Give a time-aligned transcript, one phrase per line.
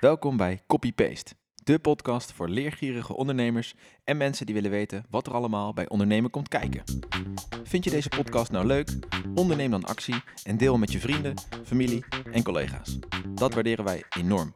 [0.00, 5.26] Welkom bij Copy Paste, de podcast voor leergierige ondernemers en mensen die willen weten wat
[5.26, 6.82] er allemaal bij ondernemen komt kijken.
[7.64, 8.98] Vind je deze podcast nou leuk?
[9.34, 11.34] Onderneem dan actie en deel met je vrienden,
[11.64, 12.98] familie en collega's.
[13.34, 14.54] Dat waarderen wij enorm.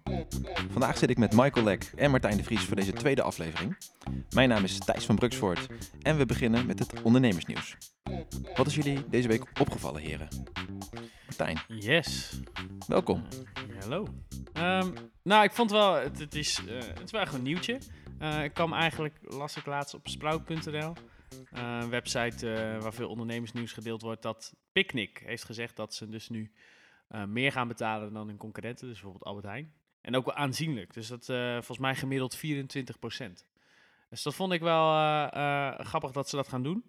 [0.70, 3.76] Vandaag zit ik met Michael Lek en Martijn de Vries voor deze tweede aflevering.
[4.30, 5.66] Mijn naam is Thijs van Bruksvoort
[6.02, 7.76] en we beginnen met het ondernemersnieuws.
[8.54, 10.28] Wat is jullie deze week opgevallen, heren?
[11.38, 12.40] Martijn, Yes.
[12.86, 13.24] welkom.
[13.80, 14.06] Hallo.
[14.52, 14.92] Ehm,
[15.22, 17.78] nou, ik vond wel, het, het, is, eh, het is wel echt een nieuwtje.
[18.18, 20.92] Eh, ik kwam eigenlijk, las ik laatst op sprout.nl,
[21.50, 22.46] eh, een website
[22.80, 26.52] waar veel ondernemersnieuws gedeeld wordt, dat Picnic heeft gezegd dat ze dus nu
[27.26, 29.72] meer gaan betalen dan hun concurrenten, dus bijvoorbeeld Albert Heijn.
[30.00, 33.46] En ook wel aanzienlijk, dus dat volgens mij gemiddeld 24%
[34.10, 34.88] Dus dat vond ik wel
[35.78, 36.84] grappig dat ze dat gaan doen.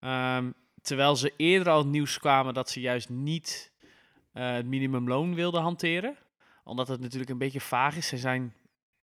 [0.00, 0.50] Ehm,
[0.82, 3.69] terwijl ze eerder al het nieuws kwamen dat ze juist niet
[4.32, 6.16] eh, het minimumloon wilden hanteren.
[6.64, 8.06] Omdat het natuurlijk een beetje vaag is.
[8.06, 8.54] Ze, zijn,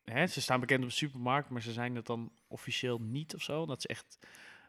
[0.05, 3.43] hè, ze staan bekend op de supermarkt, maar ze zijn het dan officieel niet of
[3.43, 3.61] zo.
[3.61, 4.19] Omdat ze echt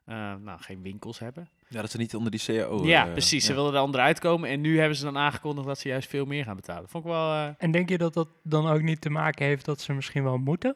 [0.05, 1.50] eh, nou, geen winkels hebben.
[1.67, 2.86] Ja, dat ze niet onder die CAO...
[2.86, 3.45] ja, eh, precies.
[3.45, 4.50] Ze wilden er onderuit komen.
[4.50, 6.89] En nu hebben ze dan aangekondigd dat ze juist veel meer gaan betalen.
[6.89, 7.31] Vond ik wel...
[7.31, 10.23] eh, En denk je dat dat dan ook niet te maken heeft dat ze misschien
[10.23, 10.75] wel moeten?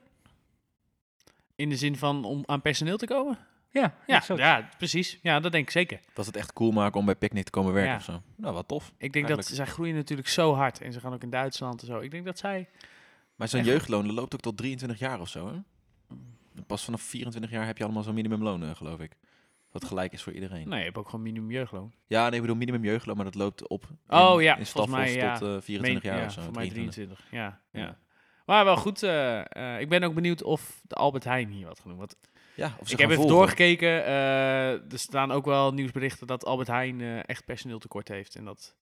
[1.55, 3.37] in de zin van om aan personeel te komen?
[3.71, 4.39] Ja, Ja, exact.
[4.39, 5.19] ja precies.
[5.21, 5.99] Ja, dat denk ik zeker.
[6.13, 7.97] Dat ze het echt cool maken om bij Picnic te komen werken Ja.
[7.97, 8.21] of zo.
[8.35, 8.91] Nou, wat tof.
[8.97, 10.81] Ik denk dat zij groeien natuurlijk zo hard.
[10.81, 11.99] En ze gaan ook in Duitsland en zo.
[11.99, 12.69] Ik denk dat zij...
[13.35, 13.69] Maar zo'n Echt?
[13.69, 15.59] jeugdloon dat loopt ook tot 23 jaar of zo, hè?
[16.67, 19.11] Pas vanaf 24 jaar heb je allemaal zo'n minimumloon, eh, geloof ik.
[19.71, 20.67] Wat gelijk is voor iedereen.
[20.69, 21.93] Nee, je hebt ook gewoon minimum jeugdloon.
[22.07, 24.95] Ja, nee, ik bedoel minimum jeugdloon, maar dat loopt op in, Oh ja, in volgens
[24.95, 25.45] mij, stafels ja.
[25.47, 26.41] tot eh, 24 Meen- jaar ja, of zo.
[26.41, 27.17] Voor mij 23.
[27.19, 27.61] 23, ja.
[27.71, 27.85] ja.
[27.85, 27.97] Ja.
[28.45, 29.03] Maar wel goed.
[29.03, 29.39] eh,
[29.75, 31.99] eh, ik ben ook benieuwd of de Albert Heijn hier wat genoemd.
[31.99, 32.15] Want
[32.58, 33.36] Ja, of ze ik gaan heb even volgen.
[33.38, 34.05] doorgekeken.
[34.05, 38.36] eh, er staan ook wel nieuwsberichten dat Albert Heijn eh, echt personeel tekort heeft.
[38.36, 38.75] En dat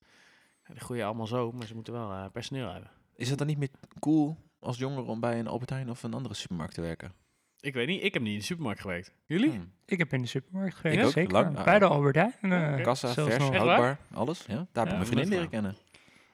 [0.68, 2.90] ja, die groeien allemaal zo, maar ze moeten wel eh, personeel hebben.
[3.16, 6.14] Is het dan niet meer cool als jongere om bij een Albert Heijn of een
[6.14, 7.14] andere supermarkt te werken?
[7.60, 9.14] Ik weet niet, ik heb niet in de supermarkt gewerkt.
[9.26, 9.50] Jullie?
[9.50, 9.72] Hmm.
[9.86, 11.32] Ik heb in de supermarkt gewerkt, Ik ook, zeker.
[11.32, 11.64] lang.
[11.64, 12.34] Bij de Albert Heijn.
[12.42, 12.82] eh, Oké.
[12.82, 14.44] Kassa, zelfs vers, houdbaar, alles.
[14.48, 15.76] Ja, daar heb ik Ja, mijn vriendin leren kennen.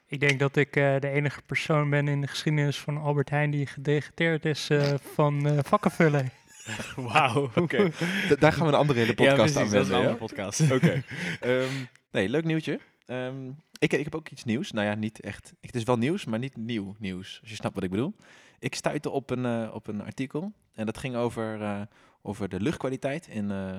[0.06, 3.52] Ik denk dat ik eh, de enige persoon ben in de geschiedenis van Albert Heijn
[3.52, 6.30] die gedegradeerd is eh, van eh vakkenvullen.
[7.12, 7.92] Wauw, Oké.
[8.40, 9.98] Daar gaan we een andere hele podcast aan dat is een ja?
[9.98, 10.72] andere podcast.
[10.72, 11.04] Oké.
[11.40, 11.72] Ehm,
[12.12, 12.80] nee, leuk nieuwtje.
[13.06, 13.50] Ehm,
[13.80, 14.72] ik, ik heb ook iets nieuws.
[14.72, 15.54] Nou ja, niet echt.
[15.62, 17.38] Het is wel nieuws, maar niet nieuw nieuws.
[17.42, 18.16] Als je snapt wat ik bedoel.
[18.60, 20.54] Ik stuitte op een, eh, op een artikel.
[20.74, 21.82] En dat ging over, eh,
[22.22, 23.78] over de luchtkwaliteit in, eh,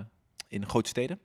[0.48, 1.20] in grote steden.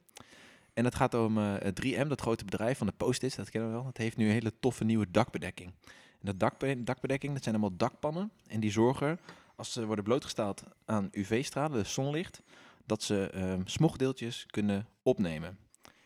[0.74, 3.36] En het gaat om eh, het 3M, dat grote bedrijf van de Post-its.
[3.36, 3.86] Dat kennen we wel.
[3.86, 5.72] Dat heeft nu een hele toffe nieuwe dakbedekking.
[6.20, 8.32] En dat dakbe dakbedekking, dat zijn allemaal dakpannen.
[8.48, 9.20] En die zorgen,
[9.58, 12.42] als ze worden blootgesteld aan UV-stralen, dus zonlicht,
[12.86, 15.58] dat ze ehm, smogdeeltjes kunnen opnemen.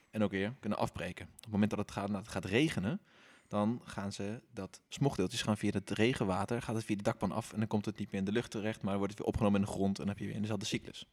[0.10, 1.26] En ook weer kunnen afbreken.
[1.26, 3.02] Op het moment dat het gaat, dat het gaat regenen,
[3.48, 7.54] dan gaan ze dat smogdeeltjes gaan via het regenwater, gaat het via de dakpan af
[7.54, 9.60] en dan komt het niet meer in de lucht terecht, maar wordt het weer opgenomen
[9.60, 11.06] in de grond en dan heb je weer in dezelfde cyclus.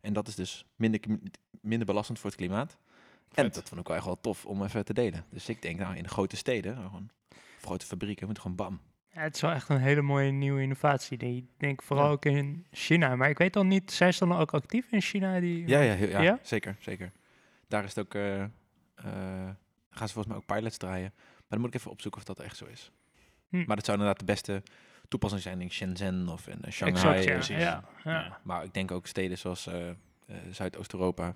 [0.00, 1.00] En dat is dus minder,
[1.60, 2.76] minder belastend voor het klimaat.
[3.34, 5.24] En dat vond ik wel echt wel tof om even te delen.
[5.30, 7.10] Dus ik denk, nou, in de grote steden, nou, gewoon,
[7.60, 8.80] grote fabrieken, moet gewoon bam.
[9.14, 11.18] Ja, het is wel echt een hele mooie nieuwe innovatie.
[11.18, 12.12] Die ik denk vooral Ja.
[12.12, 13.16] ook in China.
[13.16, 15.40] Maar ik weet dan niet, zijn ze dan ook actief in China?
[15.40, 16.38] Die, Ja, ja, heel- ja, Ja?
[16.42, 17.12] zeker, zeker.
[17.68, 18.48] Daar is het ook, eh, eh,
[19.90, 21.12] gaan ze volgens mij ook pilots draaien.
[21.16, 22.90] Maar dan moet ik even opzoeken of dat echt zo is.
[23.48, 23.64] Hm.
[23.66, 24.62] Maar dat zou inderdaad de beste
[25.08, 27.18] toepassing zijn in Shenzhen of in eh, Shanghai.
[27.26, 27.56] Exact, ja.
[27.58, 28.10] ja, ja.
[28.12, 28.40] Ja.
[28.42, 29.68] Maar ik denk ook steden zoals
[30.50, 31.34] Zuidoost-Europa,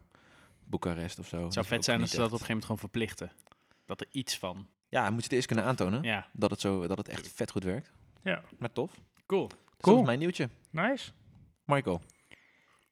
[0.64, 1.44] Boekarest of zo.
[1.44, 3.32] Het zou vet zijn als ze dat op een gegeven moment gewoon verplichten.
[3.84, 4.66] Dat er iets van.
[4.88, 7.50] Ja, moet je het eerst kunnen aantonen Ja, dat, het zo, dat het echt vet
[7.50, 7.92] goed werkt.
[8.22, 8.42] Ja.
[8.58, 8.92] Maar tof.
[9.26, 9.46] cool.
[9.48, 9.98] Dus dat Cool.
[10.00, 10.48] is mijn nieuwtje.
[10.70, 11.10] Nice.
[11.64, 12.00] Michael,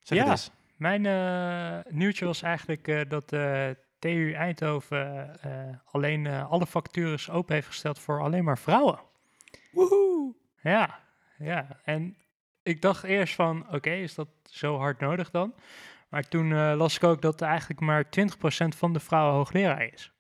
[0.02, 0.24] zeg Ja.
[0.24, 0.50] het eens.
[0.76, 5.32] Mijn eh, nieuwtje was eigenlijk eh, dat eh TU Eindhoven
[5.90, 9.00] alleen alle vacatures open heeft gesteld voor alleen maar vrouwen.
[9.72, 10.34] Woehoe!
[10.62, 11.00] Ja,
[11.38, 11.80] ja.
[11.84, 12.16] En
[12.62, 15.54] ik dacht eerst van, oké, is dat zo hard nodig dan?
[16.08, 20.12] Maar toen las ik ook dat eigenlijk maar 20% van de vrouwen hoogleraar is.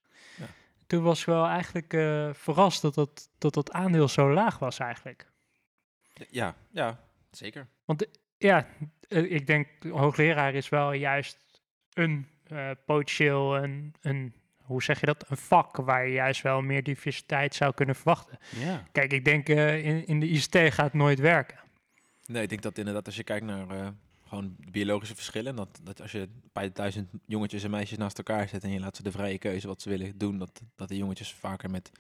[0.86, 4.78] Toen was ik wel eigenlijk eh, verrast dat dat, dat dat aandeel zo laag was
[4.78, 5.32] eigenlijk.
[6.30, 7.00] Ja, ja,
[7.30, 7.66] zeker.
[8.38, 8.66] Ja,
[9.08, 11.60] eh, ik denk hoogleraar is wel juist
[11.92, 16.62] een eh, potentieel, een, een, hoe zeg je dat, een vak waar je juist wel
[16.62, 18.38] meer diversiteit zou kunnen verwachten.
[18.56, 18.82] Ja.
[18.92, 21.58] Kijk, ik denk eh, in, in de ICT gaat het nooit werken.
[22.26, 23.88] Nee, ik denk dat inderdaad als je kijkt naar eh,
[24.34, 28.64] gewoon biologische verschillen, dat, dat als je bij duizend jongetjes en meisjes naast elkaar zet
[28.64, 31.32] en je laat ze de vrije keuze wat ze willen doen, dat, dat de jongetjes
[31.32, 31.90] vaker met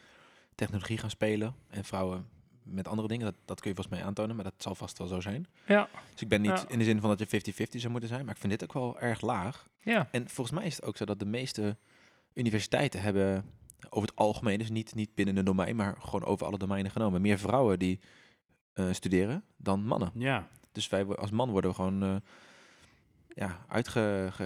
[0.54, 2.28] technologie gaan spelen en vrouwen
[2.62, 3.24] met andere dingen.
[3.24, 5.46] Dat, dat kun je volgens mij aantonen, maar dat zal vast wel zo zijn.
[5.66, 6.64] Ja, Dus ik ben niet Ja.
[6.68, 8.72] in de zin van dat je 50-50 zou moeten zijn, maar ik vind dit ook
[8.72, 9.68] wel erg laag.
[9.80, 11.76] ja, En volgens mij is het ook zo dat de meeste
[12.34, 13.44] universiteiten hebben
[13.90, 17.20] over het algemeen, dus niet, niet binnen een domein, maar gewoon over alle domeinen genomen,
[17.20, 18.00] meer vrouwen die
[18.72, 20.10] eh, studeren dan mannen.
[20.14, 20.48] Ja.
[20.74, 22.16] Dus wij als man worden we gewoon eh,
[23.28, 24.28] ja, uitge...
[24.32, 24.44] Ge,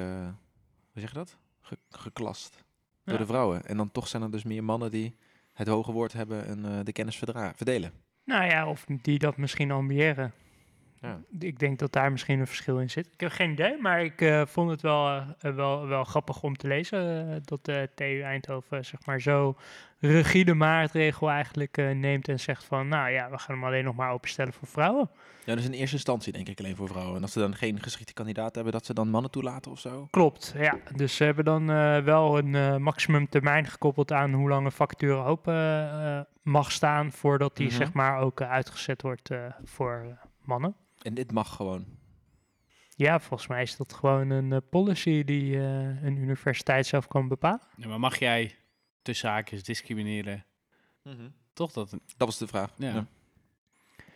[0.92, 1.36] hoe zeg je dat?
[1.60, 2.64] Ge- geklast
[3.04, 3.20] door Ja.
[3.20, 3.64] de vrouwen.
[3.66, 5.16] En dan toch zijn er dus meer mannen die
[5.52, 7.92] het hoge woord hebben en eh, de kennis verdra- verdelen.
[8.24, 10.32] Nou ja, of die dat misschien ambiëren.
[11.00, 11.20] Ja.
[11.38, 13.06] Ik denk dat daar misschien een verschil in zit.
[13.12, 16.56] Ik heb geen idee, maar ik eh, vond het wel, eh, wel, wel grappig om
[16.56, 17.30] te lezen.
[17.30, 19.56] eh, dat de TU Eindhoven zeg maar zo
[20.00, 22.88] rigide maatregel eigenlijk eh, neemt en zegt van...
[22.88, 25.10] Nou ja, we gaan hem alleen nog maar openstellen voor vrouwen.
[25.44, 27.16] Ja, dus in eerste instantie denk ik alleen voor vrouwen.
[27.16, 30.06] En als ze dan geen geschikte kandidaat hebben, dat ze dan mannen toelaten of zo.
[30.10, 30.78] Klopt, ja.
[30.94, 35.24] Dus ze hebben dan eh, wel een maximum termijn gekoppeld aan hoe lang een vacature
[35.24, 37.12] open eh, mag staan...
[37.12, 37.76] voordat die Mhm.
[37.76, 40.74] zeg maar ook uitgezet wordt eh, voor mannen.
[41.02, 41.86] En dit mag gewoon.
[42.96, 47.28] Ja, volgens mij is dat gewoon een eh, policy die eh, een universiteit zelf kan
[47.28, 47.60] bepalen.
[47.76, 48.54] Ja, maar mag jij
[49.02, 50.46] tussen haakjes discrimineren?
[51.52, 51.90] Toch dat?
[51.90, 52.72] Dat was de vraag.
[52.76, 52.94] Ja.
[52.94, 53.06] Ja.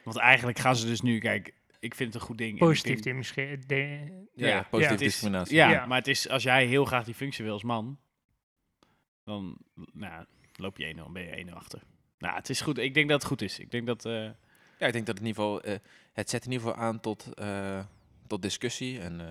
[0.05, 2.58] Want eigenlijk gaan ze dus nu, kijk, ik vind het een goed ding.
[2.58, 3.62] Positief denk- misschien.
[3.67, 5.56] de- Ja, Ja, is- discriminatie.
[5.56, 5.87] Ja, Ja.
[5.87, 7.99] maar het is, als jij heel graag die functie wil als man,
[9.25, 9.56] dan
[9.93, 10.25] nou,
[10.56, 11.82] loop je 1-0, ben je 1-0 achter.
[12.19, 12.78] Nou, het is goed.
[12.78, 13.58] Ik denk dat het goed is.
[13.58, 14.05] Ik denk dat...
[14.05, 14.31] eh,
[14.82, 15.79] Ja, ik denk dat het in ieder geval, eh,
[16.12, 17.81] het zet in ieder geval aan tot, eh,
[18.26, 19.00] tot discussie.
[19.00, 19.26] En eh,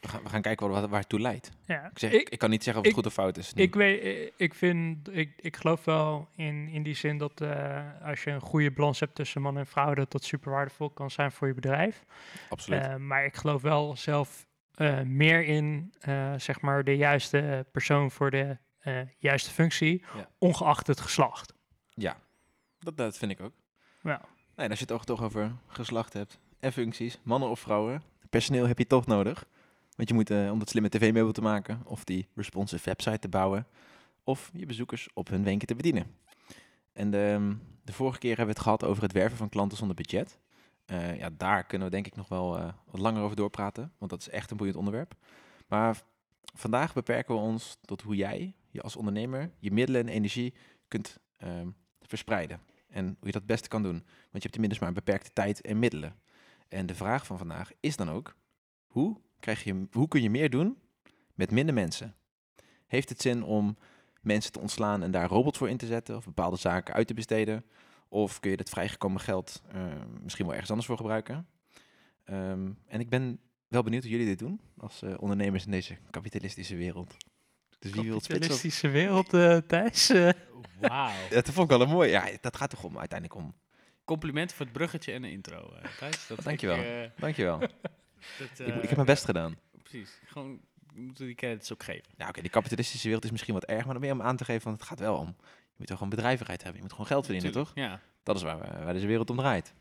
[0.00, 1.50] we, gaan, we gaan kijken waar, waar het toe leidt.
[1.66, 1.84] ja.
[1.90, 3.52] Ik, zeg, ik, kan niet zeggen of het ik- goed of fout is.
[3.54, 3.62] nu.
[3.62, 7.40] ik, weet, ik vind, ik, ik geloof wel in, in die zin dat
[8.02, 11.10] als je een goede balans hebt tussen man en vrouw, dat dat super waardevol kan
[11.10, 12.04] zijn voor je bedrijf.
[12.48, 12.98] Absoluut.
[12.98, 14.46] Maar ik geloof wel zelf
[15.04, 15.92] meer in,
[16.36, 18.56] zeg maar, de juiste persoon voor de
[19.18, 20.28] juiste functie, Ja.
[20.38, 21.54] ongeacht het geslacht.
[21.88, 22.16] ja,
[22.78, 23.52] dat, dat vind ik ook.
[24.02, 24.20] Ja.
[24.56, 28.66] Nee, als je het ook toch over geslacht hebt en functies, mannen of vrouwen, personeel
[28.66, 29.46] heb je toch nodig.
[29.96, 33.28] Want je moet, eh, om dat slimme tv-meubel te maken, of die responsive website te
[33.28, 33.66] bouwen,
[34.24, 36.16] of je bezoekers op hun wenken te bedienen.
[36.92, 39.96] En de, de vorige keer hebben we het gehad over het werven van klanten zonder
[39.96, 40.38] budget.
[40.84, 44.10] Eh, ja, daar kunnen we denk ik nog wel eh, wat langer over doorpraten, want
[44.10, 45.14] dat is echt een boeiend onderwerp.
[45.68, 46.02] Maar
[46.54, 50.54] vandaag beperken we ons tot hoe jij, je als ondernemer, je middelen en energie
[50.88, 51.68] kunt ehm,
[52.02, 52.60] verspreiden.
[52.92, 53.92] En hoe je dat het beste kan doen.
[53.92, 56.16] Want je hebt inmiddels maar een beperkte tijd en middelen.
[56.68, 58.36] En de vraag van vandaag is dan ook,
[58.86, 60.78] hoe, krijg je, hoe kun je meer doen
[61.34, 62.14] met minder mensen?
[62.86, 63.76] Heeft het zin om
[64.20, 67.14] mensen te ontslaan en daar robots voor in te zetten of bepaalde zaken uit te
[67.14, 67.64] besteden?
[68.08, 69.84] Of kun je dat vrijgekomen geld eh,
[70.22, 71.46] misschien wel ergens anders voor gebruiken?
[72.24, 75.96] Ehm, en ik ben wel benieuwd hoe jullie dit doen als eh, ondernemers in deze
[76.10, 77.16] kapitalistische wereld.
[77.82, 78.34] Dus wie wil het spitsen?
[78.34, 80.08] op- Kapitalistische wereld, eh Thijs.
[80.10, 80.30] eh.
[80.80, 81.28] Wauw.
[81.30, 82.10] Dat vond ik wel een mooi.
[82.10, 83.54] Ja, dat gaat toch om uiteindelijk om.
[84.04, 86.26] Complimenten voor het bruggetje en de intro, eh Thijs.
[86.26, 86.76] Dat Dankjewel.
[86.82, 87.58] Ik, eh, Dankjewel.
[87.58, 87.70] dat,
[88.38, 89.56] ik, eh, ik heb mijn best gedaan.
[89.82, 90.18] Precies.
[90.24, 90.60] Gewoon,
[90.94, 92.04] we moeten die credits ook geven.
[92.16, 94.36] Ja, oké, die kapitalistische wereld is misschien wat erg, maar dan ben je om aan
[94.36, 95.26] te geven van het gaat wel om.
[95.46, 96.76] Je moet toch gewoon bedrijvigheid hebben.
[96.76, 97.84] Je moet gewoon geld verdienen, Tuurlijk, toch?
[97.84, 98.00] Ja.
[98.22, 99.74] Dat is waar, we- waar deze wereld om draait.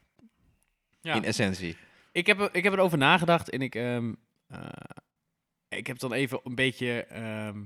[1.01, 1.13] ja.
[1.13, 1.77] In essentie.
[2.11, 4.13] Ik heb, er- ik heb erover nagedacht en ik, ehm,
[4.47, 4.59] eh,
[5.69, 7.63] ik heb dan even een beetje ehm,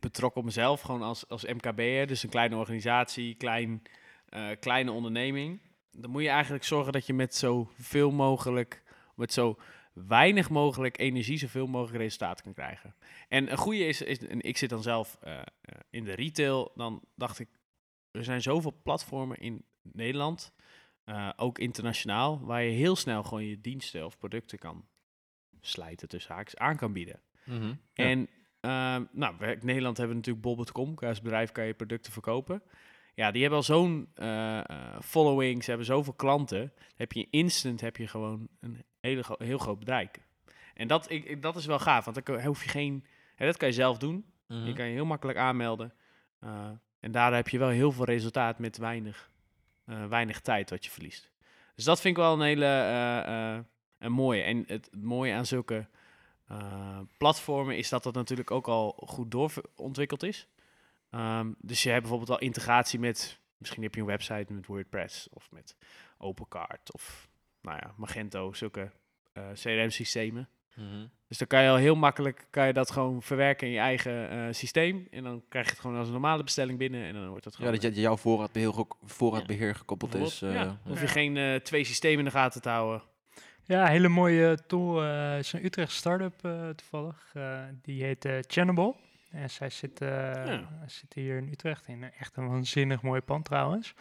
[0.00, 3.82] betrokken op mezelf, gewoon als, als MKB'er, dus een kleine organisatie, klein,
[4.28, 5.60] eh, kleine onderneming.
[5.90, 8.82] Dan moet je eigenlijk zorgen dat je met zoveel mogelijk,
[9.14, 9.58] met zo
[9.92, 12.94] weinig mogelijk energie, zoveel mogelijk resultaat kan krijgen.
[13.28, 15.44] En een goede is, is en ik zit dan zelf eh, eh,
[15.90, 17.48] in de retail, dan dacht ik,
[18.10, 20.52] er zijn zoveel platformen in Nederland
[21.36, 24.86] ook internationaal, waar je heel snel gewoon je diensten of producten kan
[25.60, 27.20] slijten tussen haakjes aan kan bieden.
[27.44, 27.76] Ja.
[27.94, 28.28] En
[29.12, 32.62] nou, we- in Nederland hebben we natuurlijk bol.com, als bedrijf kan je producten verkopen.
[33.14, 34.64] Ja, die hebben al zo'n eh, eh,
[35.02, 36.72] following, ze hebben zoveel klanten.
[36.96, 40.20] Heb je instant heb je gewoon een hele heel groot bereik.
[40.74, 43.04] En dat, ik, ik- dat is wel gaaf, want dan hoef je geen...
[43.34, 44.24] Hè, dat kan je zelf doen.
[44.48, 44.66] Mhm.
[44.66, 45.92] Je kan je heel makkelijk aanmelden.
[46.40, 46.68] Eh,
[47.00, 49.30] en daardoor heb je wel heel veel resultaat met weinig,
[50.08, 51.30] weinig tijd wat je verliest.
[51.74, 52.66] Dus dat vind ik wel een hele
[53.98, 54.42] een mooie.
[54.42, 55.86] En het, het mooie aan zulke
[56.50, 60.48] eh, platformen is dat dat natuurlijk ook al goed doorontwikkeld is.
[61.10, 65.28] Ehm, dus je hebt bijvoorbeeld al integratie met, misschien heb je een website met WordPress
[65.28, 65.76] of met
[66.18, 67.28] OpenCart of
[67.60, 68.90] nou ja, Magento, zulke
[69.32, 70.48] eh, CRM-systemen.
[70.74, 71.06] Mhm.
[71.28, 74.30] Dus dan kan je al heel makkelijk kan je dat gewoon verwerken in je eigen
[74.30, 75.06] eh, systeem.
[75.10, 77.04] En dan krijg je het gewoon als een normale bestelling binnen.
[77.04, 77.80] En dan wordt het Ja, gewoon...
[77.80, 80.42] dat je, jouw voorraadbeheer, voorraadbeheer gekoppeld is.
[80.42, 80.78] eh, ja, ja.
[80.84, 83.02] hoef je geen twee systemen in de gaten te houden.
[83.70, 85.02] Ja, hele mooie tool.
[85.02, 87.30] eh is een Utrecht start-up eh, toevallig.
[87.34, 88.94] Eh, die heet Channable.
[89.30, 90.08] En zij zit, eh,
[90.46, 90.68] Ja.
[90.86, 93.94] zit hier in Utrecht in echt een waanzinnig mooi pand trouwens.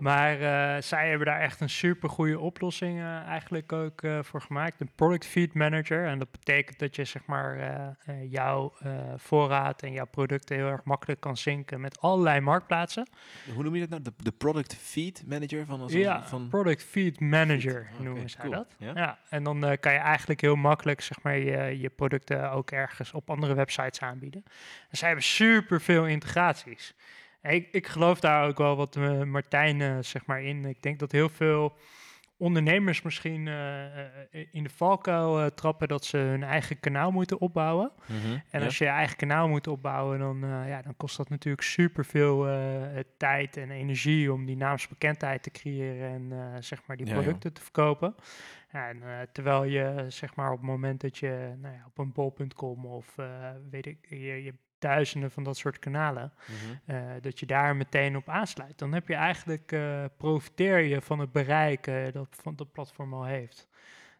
[0.00, 4.40] Maar eh, zij hebben daar echt een super goede oplossing eh, eigenlijk ook eh, voor
[4.40, 4.80] gemaakt.
[4.80, 6.06] Een product feed manager.
[6.06, 7.94] En dat betekent dat je zeg maar
[8.28, 8.72] jouw
[9.16, 13.08] voorraad en jouw producten heel erg makkelijk kan synken met allerlei marktplaatsen.
[13.54, 14.02] Hoe noem je dat nou?
[14.02, 15.80] De, de product feed manager van...
[15.80, 18.52] Als ja, van product feed manager noemen zij cool.
[18.52, 18.74] dat.
[18.78, 18.92] Ja?
[18.94, 23.12] Ja, en dan kan je eigenlijk heel makkelijk zeg maar, je, je producten ook ergens
[23.12, 24.42] op andere websites aanbieden.
[24.90, 26.94] En zij hebben super veel integraties.
[27.48, 30.64] Ik, ik geloof daar ook wel wat eh, Martijn eh, zeg maar in.
[30.64, 31.76] Ik denk dat heel veel
[32.38, 37.92] ondernemers misschien eh, in de valkuil trappen dat ze hun eigen kanaal moeten opbouwen.
[38.06, 38.64] Mhm, En ja.
[38.64, 42.48] als je je eigen kanaal moet opbouwen, dan, ja, dan kost dat natuurlijk superveel
[43.16, 47.62] tijd en energie om die naamsbekendheid te creëren en zeg maar die Ja, producten te
[47.62, 48.14] verkopen.
[48.68, 52.86] En, terwijl je zeg maar op het moment dat je nou ja, op een bol.com
[52.86, 53.14] of
[53.70, 54.54] weet ik, je, je
[54.86, 56.96] duizenden van dat soort kanalen, Mhm.
[56.96, 58.78] eh, dat je daar meteen op aansluit.
[58.78, 63.14] Dan heb je eigenlijk, eh, profiteer je van het bereik eh, dat van dat platform
[63.14, 63.68] al heeft.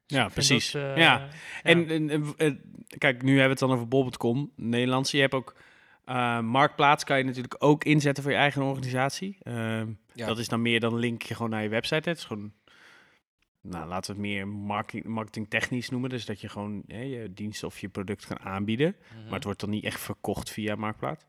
[0.06, 0.70] Dus Ja, precies.
[0.70, 1.28] dat, Ja.
[1.62, 2.60] En, en, en,
[2.98, 5.10] kijk, nu hebben we het dan over bol.com, Nederlands.
[5.10, 5.54] Je hebt ook
[6.04, 9.36] eh, Marktplaats, kan je natuurlijk ook inzetten voor je eigen organisatie.
[9.42, 10.26] Ehm, Ja.
[10.26, 12.08] Dat is dan meer dan een linkje gewoon naar je website.
[12.08, 12.52] Het is gewoon,
[13.68, 16.10] nou, laten we het meer marketing, marketingtechnisch noemen.
[16.10, 18.96] Dus dat je gewoon hè, je dienst of je product kan aanbieden.
[19.08, 19.24] Mhm.
[19.24, 21.24] Maar het wordt dan niet echt verkocht via Marktplaats.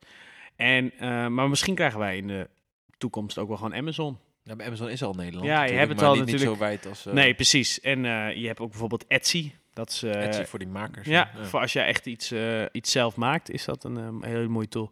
[0.55, 2.49] En, eh, maar misschien krijgen wij in de
[2.97, 4.17] toekomst ook wel gewoon Amazon.
[4.43, 5.45] Ja, maar Amazon is al Nederland.
[5.45, 7.81] Ja, je hebt het al niet, niet natuurlijk- zo wijd als uh, nee, precies.
[7.81, 9.51] En eh, je hebt ook bijvoorbeeld Etsy.
[9.73, 11.07] Dat is, eh, Etsy voor die makers.
[11.07, 14.47] Ja, voor als jij echt iets, eh, iets zelf maakt, is dat een ehm, hele
[14.47, 14.91] mooie tool.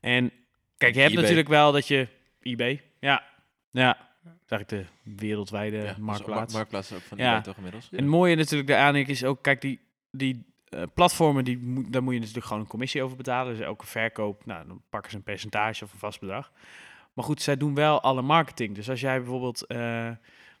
[0.00, 0.32] En
[0.76, 1.22] kijk, je hebt eBay.
[1.22, 2.08] natuurlijk wel dat je...
[2.42, 3.24] eBay, ja.
[3.70, 6.52] Ja, dat is eigenlijk de wereldwijde Ja, ook marktplaats.
[6.52, 7.28] ma- marktplaats ook van Ja.
[7.30, 7.88] eBay toch inmiddels.
[7.90, 12.02] En het mooie natuurlijk daaraan is ook, kijk, die, die eh, platformen, die moet, daar
[12.02, 13.56] moet je natuurlijk gewoon een commissie over betalen.
[13.56, 16.52] Dus elke verkoop, nou, dan pakken ze een percentage of een vast bedrag.
[17.12, 18.74] Maar goed, zij doen wel alle marketing.
[18.74, 19.78] Dus als jij bijvoorbeeld, eh,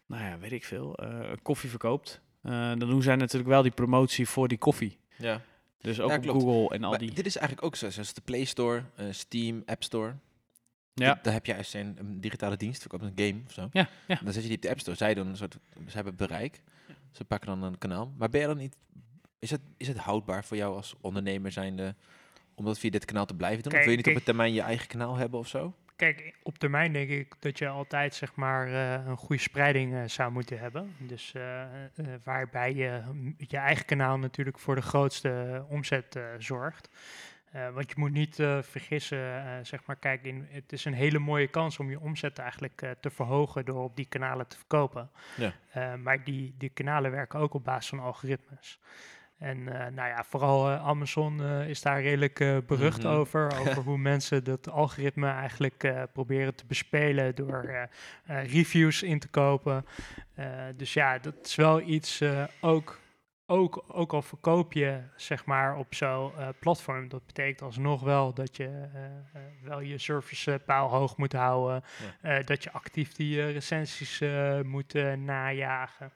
[0.06, 4.28] nou ja, weet ik veel, eh, koffie verkoopt, dan doen zij natuurlijk wel die promotie
[4.28, 4.98] voor die koffie.
[5.16, 5.40] Ja.
[5.80, 6.20] Dus ook Ja.
[6.22, 7.12] Google en al Maar die...
[7.12, 10.14] dit is eigenlijk ook zo, zoals de Play Store, Steam, App Store.
[11.00, 11.14] Ja.
[11.14, 13.68] Da- Daar heb je juist een, een digitale dienst, verkoopt een game of zo.
[13.72, 14.20] Ja, ja.
[14.24, 14.96] Dan zet je die op de App Store.
[14.96, 16.62] Zij doen een soort, ze hebben bereik.
[17.10, 18.12] Ze pakken dan een kanaal.
[18.16, 18.76] Maar ben je dan niet,
[19.38, 21.94] is het, is het houdbaar voor jou als ondernemer zijnde
[22.54, 23.72] om dat via dit kanaal te blijven doen?
[23.72, 25.74] of Kijk, wil je niet op het termijn je eigen kanaal hebben of zo?
[25.96, 30.02] Kijk, op termijn denk ik dat je altijd zeg maar eh, een goede spreiding eh,
[30.06, 30.94] zou moeten hebben.
[30.98, 31.62] Dus eh,
[32.24, 36.88] waarbij je mm, je eigen kanaal natuurlijk voor de grootste omzet zorgt.
[37.50, 40.94] Eh, want je moet niet eh, vergissen, eh, zeg maar, kijk, in, het is een
[40.94, 45.10] hele mooie kans om je omzet eigenlijk te verhogen door op die kanalen te verkopen.
[45.36, 45.52] Ja.
[45.96, 48.78] Maar die, die kanalen werken ook op basis van algoritmes.
[49.38, 53.12] En nou ja, vooral Amazon is daar redelijk berucht Mhm.
[53.12, 53.52] over.
[53.60, 57.88] Over hoe mensen dat algoritme eigenlijk proberen te bespelen door
[58.26, 59.86] reviews in te kopen.
[60.76, 62.22] Dus ja, dat is wel iets
[62.60, 62.99] ook.
[63.50, 68.34] Ook, ook al verkoop je zeg maar op zo'n eh, platform, dat betekent alsnog wel
[68.34, 71.82] dat je eh, eh, wel je servicepaal hoog moet houden.
[72.44, 74.22] dat je actief die recensies
[74.62, 76.12] moet najagen.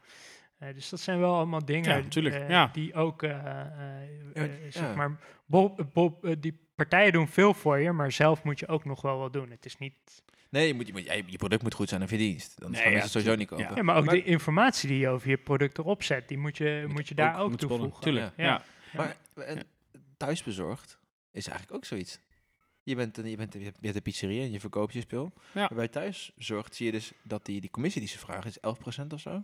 [0.75, 2.71] Dus dat zijn wel allemaal dingen Ja, ja.
[2.73, 3.21] die ook,
[4.69, 8.85] zeg maar, Bob, Bob, die partijen doen veel voor je, maar zelf moet je ook
[8.85, 9.51] nog wel wat doen.
[9.51, 10.23] Het is niet,
[10.55, 12.61] Nee, je, moet, je, moet, je, je product moet goed zijn of je dienst.
[12.61, 13.77] Dan Nee, gaan ja, mensen het sowieso niet kopen.
[13.77, 16.57] ja, maar ook Maar- de informatie die je over je product erop zet, die moet
[16.57, 17.59] je, moet je daar ook, sponnen.
[17.59, 18.01] toevoegen.
[18.03, 18.45] Tuurlijk, Ja.
[18.45, 18.65] ja.
[18.97, 19.63] Maar en
[20.17, 20.99] thuisbezorgd
[21.33, 22.19] is eigenlijk ook zoiets.
[22.83, 25.33] Je bent, een- je bent, je hebt, een pizzeria en je verkoopt je spul.
[25.53, 25.61] Ja.
[25.61, 29.13] Maar bij thuisbezorgd zie je dus dat die, die commissie die ze vragen is 11%
[29.13, 29.43] of zo.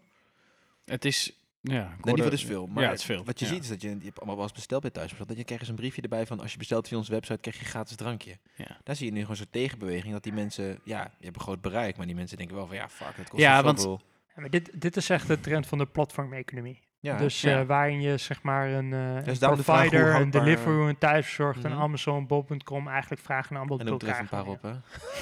[0.85, 2.67] Het is, ja, Nee, niet dus veel.
[2.67, 3.25] Maar ja, het is veel.
[3.25, 3.53] wat je ja.
[3.53, 5.29] ziet is dat je, je hebt allemaal wel eens besteld bij thuisbezorgd.
[5.29, 7.57] Dat je krijgt eens een briefje erbij van als je bestelt via onze website krijg
[7.57, 8.39] je een gratis drankje.
[8.57, 8.79] Ja.
[8.85, 11.61] Daar zie je nu gewoon zo'n tegenbeweging dat die mensen, ja, je hebt een groot
[11.61, 14.01] bereik, maar die mensen denken wel van ja, fuck, het kost Ja, want- zoveel.
[14.35, 16.81] Ja, maar dit, dit is echt de trend van de platformeconomie.
[17.01, 17.61] Ja, dus ja.
[17.61, 21.65] eh, waarin je zeg maar een, eh Dus een de provider, een Deliveroo, een thuisbezorgd,
[21.65, 21.81] een Mhm.
[21.81, 24.71] Amazon, Bob.com eigenlijk vragen en aanbod en er elkaar een paar op, hè.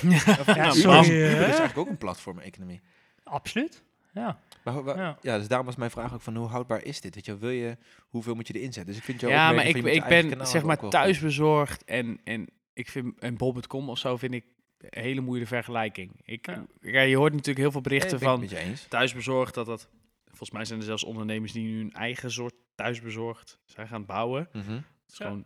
[0.55, 1.39] Ja, sorry, Uber hè?
[1.39, 2.81] is eigenlijk ook een platform-economie.
[3.25, 3.83] Absoluut.
[4.13, 4.39] Ja.
[4.73, 5.19] Maar Ja.
[5.23, 5.39] ja.
[5.39, 7.15] dus daarom was mijn vraag ook van hoe houdbaar is dit?
[7.15, 7.77] Weet je, wil je,
[8.09, 8.87] hoeveel moet je erin zetten?
[8.87, 12.89] Dus ik vind jou Ja, ook maar ik, ben zeg maar thuisbezorgd en, en ik
[12.89, 14.45] vind en bol.com of zo vind ik
[14.79, 16.21] een hele moeilijke vergelijking.
[16.25, 16.67] Ik, Ja.
[16.81, 18.49] ja, je hoort natuurlijk heel veel berichten ik van
[18.89, 19.89] thuisbezorgd dat dat
[20.25, 24.49] volgens mij zijn er zelfs ondernemers die nu een eigen soort thuisbezorgd zijn gaan bouwen.
[24.53, 25.45] Het is gewoon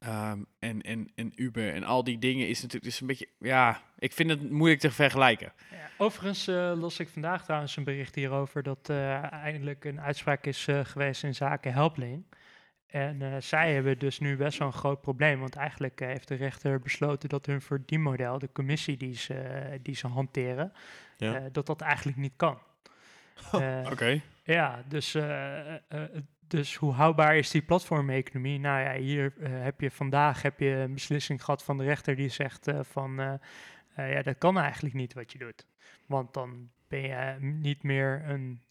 [0.00, 3.80] ehm, en, en, en Uber en al die dingen is natuurlijk is een beetje ja,
[3.98, 5.52] ik vind het moeilijk te vergelijken.
[5.70, 10.44] Ja, overigens eh las ik vandaag trouwens een bericht hierover dat eh, eindelijk een uitspraak
[10.46, 12.24] is eh, geweest in zaken Helpling.
[12.86, 16.34] en eh, zij hebben dus nu best wel een groot probleem, want eigenlijk heeft de
[16.34, 20.72] rechter besloten dat hun verdienmodel, de commissie die ze, die ze hanteren,
[21.16, 21.34] Ja.
[21.34, 22.58] eh, dat dat eigenlijk niet kan.
[23.52, 24.20] Eh, Oké.
[24.42, 26.02] ja, dus, eh, eh, eh,
[26.50, 28.58] dus hoe houdbaar is die platformeconomie?
[28.58, 32.16] Nou ja, hier eh, heb je vandaag heb je een beslissing gehad van de rechter
[32.16, 35.66] die zegt eh, van eh, ja, dat kan eigenlijk niet wat je doet.
[36.06, 38.62] Want dan ben je niet meer een,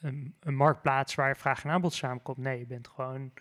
[0.00, 2.36] een, een marktplaats waar vraag en aanbod samenkomt.
[2.36, 3.32] Nee, je bent gewoon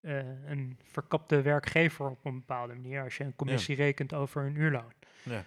[0.00, 4.92] een verkapte werkgever op een bepaalde manier als je een commissie rekent over een uurloon.
[5.22, 5.44] Ja.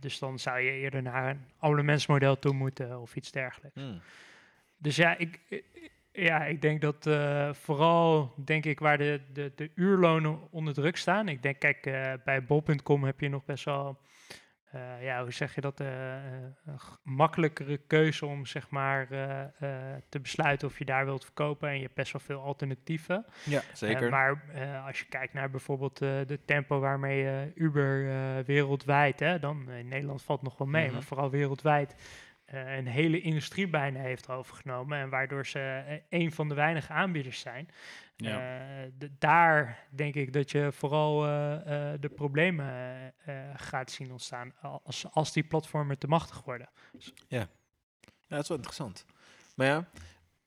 [0.00, 3.80] Dus dan zou je eerder naar een abonnementsmodel toe moeten of iets dergelijks.
[3.80, 4.00] Hmm.
[4.78, 5.40] Dus ja, ik,
[6.16, 10.96] ja, ik denk dat eh, vooral, denk ik, waar de, de, de uurlonen onder druk
[10.96, 11.28] staan.
[11.28, 13.98] Ik denk, kijk, eh, bij bol.com heb je nog best wel,
[14.70, 16.54] eh, ja, hoe zeg je dat, een
[17.02, 19.08] makkelijkere keuze om, zeg maar,
[20.08, 21.68] te besluiten of je daar wilt verkopen.
[21.68, 23.26] En je hebt best wel veel alternatieven.
[23.44, 24.10] Ja, zeker.
[24.10, 24.42] maar
[24.86, 28.04] als je kijkt naar bijvoorbeeld de tempo waarmee Uber
[28.44, 30.92] wereldwijd, hè, dan in Nederland valt nog wel mee, Mhm.
[30.94, 31.94] maar vooral wereldwijd
[32.46, 34.98] eh, een hele industrie bijna heeft overgenomen.
[34.98, 37.68] En waardoor ze eh, een van de weinige aanbieders zijn.
[38.16, 38.38] Ja.
[38.84, 42.94] Eh, de- daar denk ik dat je vooral eh, eh, de problemen
[43.56, 46.68] gaat zien ontstaan als, als die platformen te machtig worden.
[47.28, 47.48] Ja,
[48.28, 49.04] dat is wel interessant.
[49.56, 49.88] Maar ja,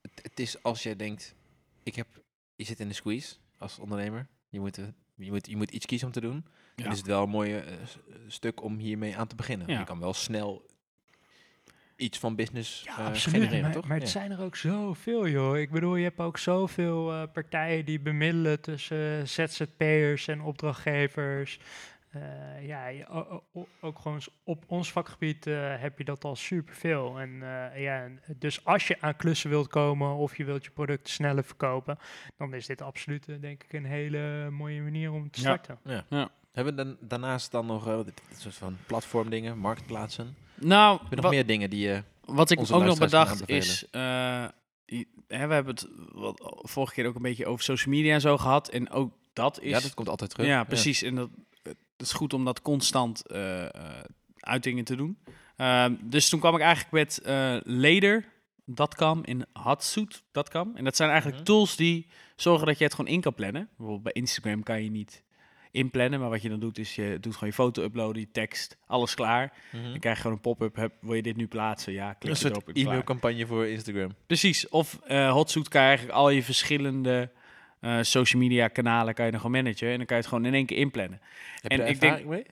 [0.01, 1.35] het, het is als jij denkt,
[1.83, 2.07] ik heb,
[2.55, 4.27] je zit in de squeeze als ondernemer.
[4.49, 4.75] Je moet,
[5.15, 6.45] je moet, je moet iets kiezen om te doen.
[6.75, 6.83] Ja.
[6.83, 7.73] Dan is het wel een eh,
[8.27, 9.67] stuk om hiermee aan te beginnen.
[9.67, 9.79] Ja.
[9.79, 10.65] Je kan wel snel
[11.99, 13.35] iets van business Ja, eh, absoluut.
[13.37, 13.87] genereren, Maar, toch?
[13.87, 14.11] maar het Ja.
[14.19, 15.57] zijn er ook zoveel, joh.
[15.57, 21.59] Ik bedoel, je hebt ook zoveel eh, partijen die bemiddelen tussen ZZP'ers en opdrachtgevers.
[22.09, 26.23] Eh, ja, je- o- o- o- ook gewoon op ons vakgebied eh, heb je dat
[26.23, 27.19] al superveel.
[27.19, 27.29] En
[27.73, 31.43] eh, ja, dus als je aan klussen wilt komen of je wilt je producten sneller
[31.43, 31.97] verkopen,
[32.37, 35.45] dan is dit absoluut, denk ik, een hele mooie manier om te Ja.
[35.57, 35.79] starten.
[36.51, 40.35] Hebben we dan, daarnaast dan nog eh, dit, dit soort van platformdingen, marktplaatsen?
[40.61, 42.03] Nou, Heb je nog meer dingen die je...
[42.25, 43.85] wat ik ook nog bedacht is...
[43.91, 44.01] eh,
[45.27, 48.37] hè, we hebben het wat, vorige keer ook een beetje over social media en zo
[48.37, 48.69] gehad.
[48.69, 49.69] En ook dat is...
[49.69, 50.45] ja, dat komt altijd terug.
[50.47, 51.01] Ja, precies.
[51.01, 51.29] En dat,
[51.63, 53.71] het is goed om dat constant eh, eh,
[54.39, 55.17] uitingen te doen.
[55.55, 60.71] Ehm, dus toen kwam ik eigenlijk met eh Later.com en Hotsuit.com.
[60.75, 61.49] En dat zijn eigenlijk Mhm.
[61.51, 63.69] tools die zorgen dat je het gewoon in kan plannen.
[63.77, 65.23] Bijvoorbeeld bij Instagram kan je niet
[65.71, 68.77] inplannen, maar wat je dan doet is je doet gewoon je foto uploaden, je tekst,
[68.87, 69.53] alles klaar.
[69.71, 69.83] Mhm.
[69.83, 71.93] Dan krijg je gewoon een pop-up, heb, wil je dit nu plaatsen?
[71.93, 72.85] Ja, klik Een erop en klaar.
[72.85, 74.15] e-mailcampagne voor Instagram.
[74.27, 74.69] Precies.
[74.69, 77.29] Of eh Hotsuit kan je eigenlijk al je verschillende
[77.79, 79.89] eh, social media kanalen kan je dan gewoon managen.
[79.89, 81.21] En dan kan je het gewoon in één keer inplannen.
[81.61, 82.45] Heb En je ik denk- mee?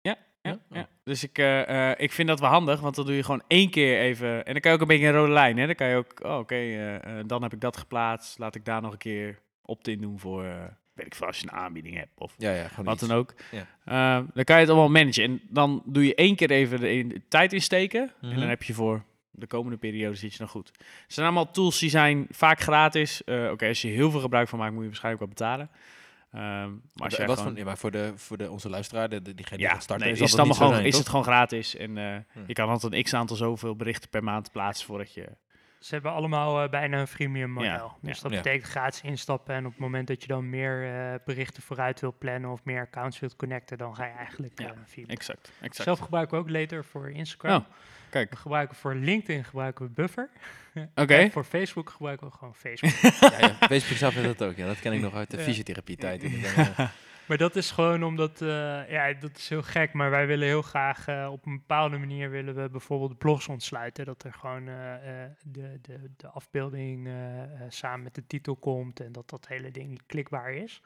[0.00, 0.58] Ja, Ja?
[0.70, 0.88] ja.
[1.04, 3.98] Dus ik, eh, ik vind dat wel handig, want dan doe je gewoon één keer
[4.00, 4.44] even...
[4.46, 5.66] En dan kan je ook een beetje een rode lijn, hè.
[5.66, 8.38] Dan kan je ook, oh, oké, dan heb ik dat geplaatst.
[8.38, 11.58] Laat ik daar nog een keer opt-in doen voor, weet ik veel, als je een
[11.58, 13.34] aanbieding hebt of Ja, wat dan ook.
[13.50, 13.66] Ja.
[14.18, 15.22] Eh, dan kan je het allemaal managen.
[15.24, 18.12] En dan doe je één keer even de, in- de tijd insteken.
[18.20, 18.38] En Mhm.
[18.40, 20.68] dan heb je voor de komende periode zit je nog goed.
[20.78, 23.24] Het zijn allemaal tools die zijn vaak gratis.
[23.24, 25.70] Eh, oké, als je heel veel gebruik van maakt, moet je waarschijnlijk wel betalen.
[26.32, 29.08] Ehm, maar als jij wat gewoon- van, ja, maar voor, de, voor de, onze luisteraar,
[29.08, 31.76] de, diegene die ja, starten, nee, is is, het gewoon, zijn, is het gewoon gratis.
[31.76, 32.40] En Hm.
[32.46, 35.28] je kan altijd een x-aantal zoveel berichten per maand plaatsen voordat je...
[35.78, 37.68] Ze hebben allemaal eh, bijna een freemium model.
[37.70, 38.22] Ja, dus ja.
[38.22, 38.36] dat Ja.
[38.42, 39.54] betekent gratis instappen.
[39.54, 42.80] En op het moment dat je dan meer eh, berichten vooruit wilt plannen of meer
[42.80, 45.06] accounts wilt connecten, dan ga je eigenlijk Ja, eh, via.
[45.06, 45.82] Exact, exact.
[45.82, 47.56] Zelf gebruiken we ook later voor Instagram.
[47.60, 47.64] Oh,
[48.10, 48.30] kijk.
[48.30, 50.28] We gebruiken voor LinkedIn gebruiken we Buffer.
[50.94, 51.14] Oké.
[51.14, 52.92] En voor Facebook gebruiken we gewoon Facebook.
[53.30, 54.56] Ja, ja, Facebook zelf heeft dat ook.
[54.56, 55.42] Ja, dat ken ik nog uit de Ja.
[55.42, 56.22] fysiotherapie tijd.
[57.28, 59.92] maar dat is gewoon omdat, eh, ja, dat is heel gek.
[59.92, 64.04] Maar wij willen heel graag eh, op een bepaalde manier willen we bijvoorbeeld blogs ontsluiten.
[64.04, 67.08] Dat er gewoon eh, eh, de, de, de afbeelding
[67.68, 70.82] samen met de titel komt en dat dat hele ding klikbaar is.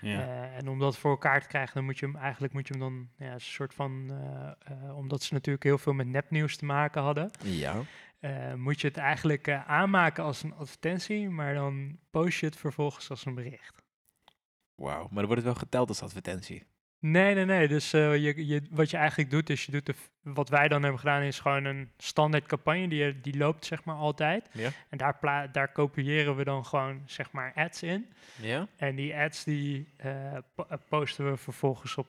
[0.00, 0.20] Ja.
[0.20, 2.72] Eh, en om dat voor elkaar te krijgen, dan moet je hem eigenlijk moet je
[2.78, 6.56] hem dan ja, een soort van, eh, eh, omdat ze natuurlijk heel veel met nepnieuws
[6.56, 7.74] te maken hadden, Ja.
[8.20, 13.10] eh, moet je het eigenlijk aanmaken als een advertentie, maar dan post je het vervolgens
[13.10, 13.82] als een bericht.
[14.74, 15.00] Wauw.
[15.02, 16.64] Maar dan wordt het wel geteld als advertentie.
[16.98, 17.68] Nee, nee, nee.
[17.68, 20.82] Dus eh, je, je, wat je eigenlijk doet, is je doet de, wat wij dan
[20.82, 24.48] hebben gedaan, is gewoon een standaard campagne die, die loopt zeg maar altijd.
[24.52, 24.70] Ja.
[24.88, 28.06] En daar, pla- daar kopiëren we dan gewoon zeg maar ads in.
[28.40, 28.68] Ja?
[28.76, 30.42] En die ads die eh, eh,
[30.88, 32.08] posten we vervolgens op,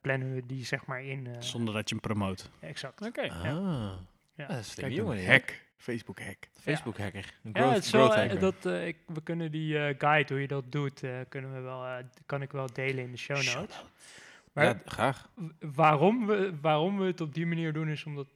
[0.00, 1.26] plannen we die zeg maar in.
[1.26, 2.50] eh, Zonder dat je hem promoot.
[2.60, 3.02] Exact.
[3.06, 3.22] Oké.
[3.28, 3.44] Ah.
[3.44, 3.94] Ja.
[4.36, 4.46] Ja.
[4.46, 5.26] Dat is een jongen.
[5.26, 5.60] hack.
[5.82, 6.48] Facebook hack.
[6.60, 7.34] Facebook hacker.
[7.44, 8.40] Een Ja, growth, het is wel, growth eh, hacker.
[8.40, 11.60] dat, eh, ik, we kunnen die eh, guide, hoe je dat doet, eh, kunnen we
[11.60, 13.84] wel, eh, kan ik wel delen in de show Show notes.
[14.52, 15.28] Maar ja, graag.
[15.60, 18.28] waarom, we, waarom we het op die manier doen, is omdat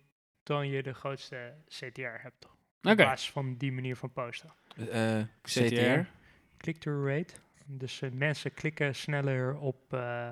[0.43, 2.41] dan je de grootste CTR hebt.
[2.41, 2.51] toch?
[2.83, 3.05] Op Oké.
[3.05, 4.53] basis van die manier van posten.
[4.91, 5.61] Eh, CTR.
[5.61, 6.01] CTR.
[6.57, 7.35] click-through rate.
[7.67, 10.29] Dus mensen klikken sneller op, eh,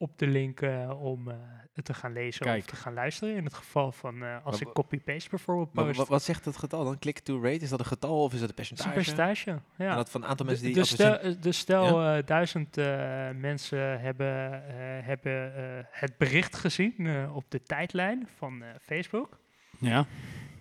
[0.00, 0.60] op de link
[1.00, 1.36] om eh,
[1.74, 2.58] het te gaan lezen Kijk.
[2.58, 3.34] of te gaan luisteren.
[3.36, 5.96] In het geval van eh, als Maar ik copy-paste bijvoorbeeld Maar post.
[5.96, 6.98] wat, wat zegt het getal dan?
[6.98, 7.58] Click-to-rate?
[7.64, 8.88] Is dat een getal of is dat een is percentage?
[8.88, 9.94] een percentage, En ja.
[9.94, 10.74] dat van een aantal mensen die...
[10.74, 12.76] We stel, eh, dus stel eh, duizend
[13.36, 19.38] mensen hebben, eh, hebben eh, het bericht gezien eh, op de tijdlijn van eh, Facebook.
[19.78, 20.06] Ja.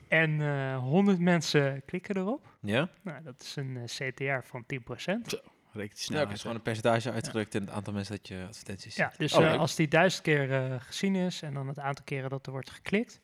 [0.07, 2.47] En eh 100 mensen klikken erop.
[2.61, 2.89] Ja?
[3.01, 5.39] Nou, dat is een CTR van 10%.
[5.71, 8.95] Reken die snel is gewoon een percentage uitgedrukt in het aantal mensen dat je advertenties
[8.95, 12.05] Ja, dus Oh, eh, als die duizend keer eh, gezien is en dan het aantal
[12.05, 13.21] keren dat er wordt geklikt,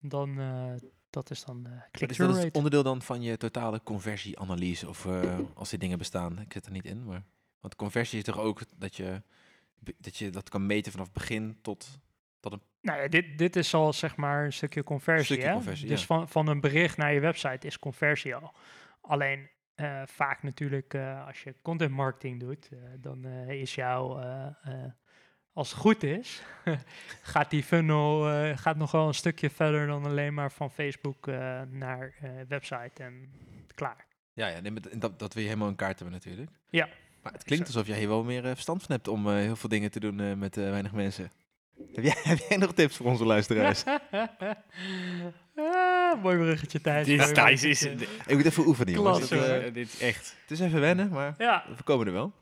[0.00, 0.72] dan uh,
[1.10, 2.50] dat is dan uh, dus dat is rate.
[2.52, 6.40] onderdeel dan van je totale conversieanalyse of uh, als die dingen bestaan.
[6.40, 7.22] Ik zit er niet in, maar
[7.60, 9.22] want conversie is toch ook dat je
[9.98, 11.98] dat je dat kan meten vanaf begin tot
[12.40, 15.24] tot een Nou ja, dit, dit is al zeg maar een stukje conversie.
[15.24, 15.52] Stukje hè?
[15.52, 16.06] conversie, dus ja.
[16.06, 18.54] van, van een bericht naar je website is conversie al.
[19.00, 24.20] Alleen uh, vaak natuurlijk uh, als je content marketing doet, uh, dan is jouw,
[25.52, 26.42] als het goed is,
[27.22, 28.20] gaat die funnel
[28.56, 31.26] gaat nog wel een stukje verder dan alleen maar van Facebook
[31.70, 32.14] naar
[32.48, 33.32] website en
[33.74, 34.06] klaar.
[34.32, 34.60] Ja, ja
[34.96, 36.50] dat, dat wil je helemaal in kaart hebben natuurlijk.
[36.70, 36.88] Ja.
[37.22, 39.90] Maar het klinkt alsof jij hier wel meer verstand van hebt om heel veel dingen
[39.90, 41.30] te doen met weinig mensen.
[41.94, 43.84] Heb jij, heb jij nog tips voor onze luisteraars?
[46.14, 47.06] ah, mooi bruggetje, Thijs.
[47.06, 47.68] Dit, bruggetje.
[47.68, 47.82] is...
[48.26, 49.30] Ik moet even oefenen, jongens.
[49.30, 49.42] Hoor.
[49.42, 50.36] eh, dit is echt...
[50.42, 52.32] het is even wennen, maar Ja, we komen er wel.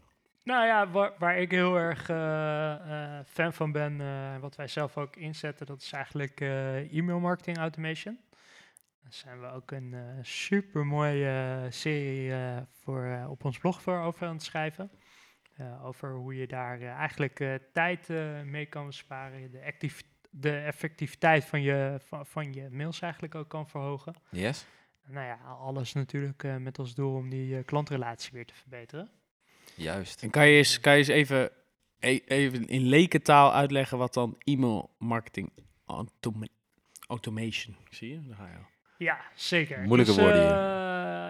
[0.45, 2.73] nou ja, waar, waar ik heel erg eh,
[3.19, 7.21] eh, fan van ben, eh, wat wij zelf ook inzetten, dat is eigenlijk eh, e-mail
[7.21, 8.19] marketing automation.
[9.03, 13.83] Daar zijn we ook een eh super mooie serie eh, voor, eh, op ons blog
[13.83, 14.91] voor over aan het schrijven.
[15.57, 20.03] Eh, over hoe je daar eigenlijk eh, tijd eh, mee kan besparen, de, actief,
[20.37, 24.15] de effectiviteit van je, van, van je mails eigenlijk ook kan verhogen.
[24.31, 24.67] Yes.
[25.07, 29.11] Nou ja, alles natuurlijk eh, met als doel om die eh, klantrelatie weer te verbeteren.
[29.75, 30.23] Juist.
[30.23, 31.51] En kan je eens, kan je eens even,
[31.99, 35.51] e- even in lekentaal uitleggen wat dan e-mail marketing
[35.87, 36.47] automa-
[37.09, 38.27] automation, zie je?
[38.27, 38.67] Daar ga je al.
[38.99, 39.83] Ja, zeker.
[39.83, 40.51] Moeilijke Dus, woorden hier.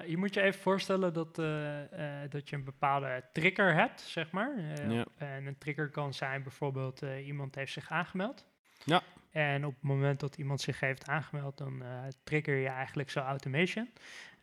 [0.03, 4.01] eh, je moet je even voorstellen dat, eh, eh, dat je een bepaalde trigger hebt,
[4.01, 4.57] zeg maar.
[4.57, 5.07] Eh, Ja.
[5.17, 8.47] En een trigger kan zijn bijvoorbeeld eh, iemand heeft zich aangemeld.
[8.85, 9.03] Ja.
[9.35, 11.88] En op het moment dat iemand zich heeft aangemeld, dan eh,
[12.25, 13.90] trigger je eigenlijk zo automation.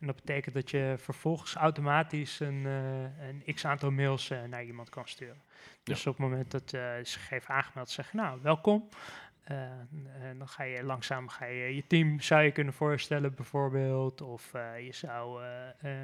[0.00, 4.64] En dat betekent dat je vervolgens automatisch een, eh, een x aantal mails eh, naar
[4.64, 5.42] iemand kan sturen.
[5.82, 8.88] Dus op het moment dat eh zich heeft aangemeld, zeg je nou welkom.
[9.44, 14.20] En dan ga je langzaam ga je, je team zou je kunnen voorstellen bijvoorbeeld.
[14.20, 15.42] Of je zou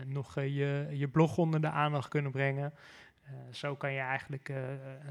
[0.07, 2.72] nog je, je blog onder de aandacht kunnen brengen.
[3.32, 4.56] Uh, zo kan je eigenlijk, uh,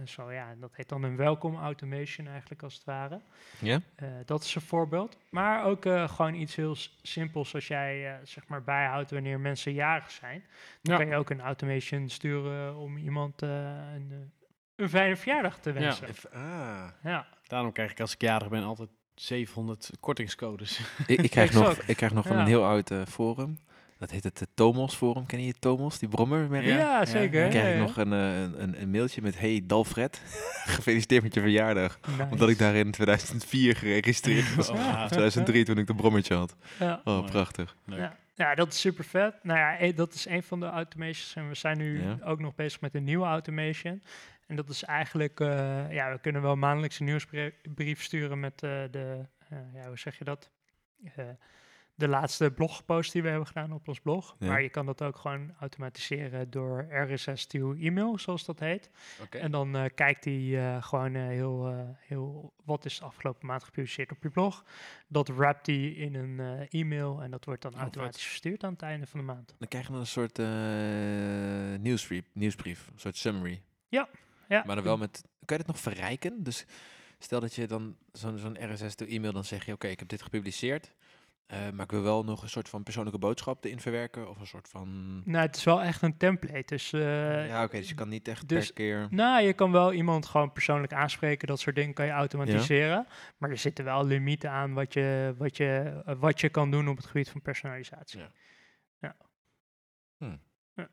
[0.06, 3.22] zo ja, dat heet dan een welcome automation eigenlijk als het ware.
[3.60, 3.80] Ja.
[4.04, 5.18] Uh, dat is een voorbeeld.
[5.30, 9.74] Maar ook uh, gewoon iets heel simpels als jij uh, zeg maar bijhoudt wanneer mensen
[9.74, 10.44] jarig zijn.
[10.82, 10.98] Dan Ja.
[10.98, 13.50] kan je ook een automation sturen om iemand uh,
[13.96, 14.32] een,
[14.76, 16.08] een fijne verjaardag te wensen.
[16.34, 16.40] Ja.
[16.40, 16.90] Ah.
[17.12, 17.28] Ja.
[17.48, 20.80] Daarom krijg ik als ik jarig ben altijd 700 kortingscodes.
[21.08, 22.42] Ik, ik, krijg nog, ik krijg nog van Ja.
[22.42, 23.58] een heel oud uh, forum.
[24.00, 25.26] Dat heet het uh, Tomos Forum.
[25.26, 26.64] Ken je Tomos, die brommer?
[26.64, 27.42] Ja, Ja, zeker.
[27.42, 27.80] Dan krijg ik ja.
[27.82, 29.40] nog een, uh, een, een mailtje met...
[29.40, 30.22] Hey Dalfred,
[30.76, 32.00] gefeliciteerd met je verjaardag.
[32.08, 32.28] Nice.
[32.32, 34.70] Omdat ik daar in 2004 geregistreerd was.
[34.70, 34.82] Oh, Ja.
[34.94, 35.08] wauw.
[35.08, 36.56] 2003 toen ik de brommertje had.
[36.80, 37.02] Ja.
[37.04, 37.76] Oh, prachtig.
[37.86, 38.00] Leuk.
[38.00, 38.18] Ja.
[38.36, 39.34] ja, dat is super vet.
[39.44, 41.34] Nou ja, eh, dat is een van de automations.
[41.36, 42.18] En we zijn nu Ja.
[42.24, 44.04] ook nog bezig met een nieuwe automation.
[44.48, 48.70] En dat is eigenlijk, eh, ja, we kunnen wel maandelijks een nieuwsbrief sturen met eh,
[48.92, 50.50] de, eh, ja, hoe zeg je dat?
[51.98, 54.36] De laatste blogpost die we hebben gedaan op ons blog.
[54.40, 54.48] Ja.
[54.48, 58.90] Maar je kan dat ook gewoon automatiseren door RSS to e-mail, zoals dat heet.
[59.30, 63.64] En dan eh, kijkt hij eh, gewoon eh, heel, heel, wat is de afgelopen maand
[63.64, 64.66] gepubliceerd op je blog.
[65.08, 68.30] Dat wrapt hij in een e-mail en dat wordt dan Oh, automatisch vet.
[68.30, 69.56] verstuurd aan het einde van de maand.
[69.58, 70.38] Dan krijg je dan een soort
[71.82, 73.62] nieuwsbrief, nieuwsbrief, een soort summary.
[73.90, 74.64] Ja.
[74.66, 75.24] Maar dan wel met...
[75.46, 76.44] Kan je dit nog verrijken?
[76.44, 76.66] Dus
[77.20, 79.74] stel dat je dan zo'n zo'n RSS to e-mail, dan zeg je...
[79.74, 80.94] Oké, ik heb dit gepubliceerd.
[81.48, 84.30] Eh, maar ik wil wel nog een soort van persoonlijke boodschap erin verwerken.
[84.30, 85.22] Of een soort van...
[85.26, 86.64] Nou, het is wel echt een template.
[86.66, 89.08] Dus, eh, ja, oké, dus je kan niet echt dus- per keer...
[89.10, 91.48] nou, je kan wel iemand gewoon persoonlijk aanspreken.
[91.48, 93.08] Dat soort dingen kan je automatiseren.
[93.38, 96.88] Maar er zitten wel limieten aan wat je, wat, je, eh, wat je kan doen
[96.88, 98.20] op het gebied van personalisatie.
[98.20, 98.32] Ja.
[99.00, 99.16] Ja.
[100.18, 100.42] Hmm.
[100.74, 100.90] Ja.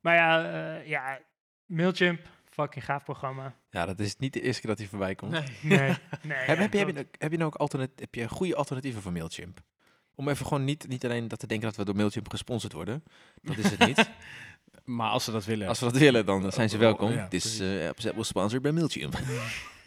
[0.00, 1.20] Maar ja, ja,
[1.66, 2.20] Mailchimp,
[2.60, 3.54] fucking gaaf programma.
[3.70, 5.30] Ja, dat is niet de eerste keer dat hij voorbij komt.
[5.30, 5.78] Nee, nee.
[6.22, 9.12] Heb, heb, je, heb, je, heb je nou ook alternat, heb je goede alternatieven voor
[9.12, 9.60] Mailchimp?
[10.14, 13.04] Om even gewoon niet, niet alleen dat te denken dat we door Mailchimp gesponsord worden.
[13.42, 14.10] Dat is het niet.
[14.84, 15.68] Maar als ze dat willen.
[15.68, 17.10] Als we dat willen, dan zijn ze welkom.
[17.10, 19.18] Ja, Het is uh, Apple sponsored bij Mailchimp.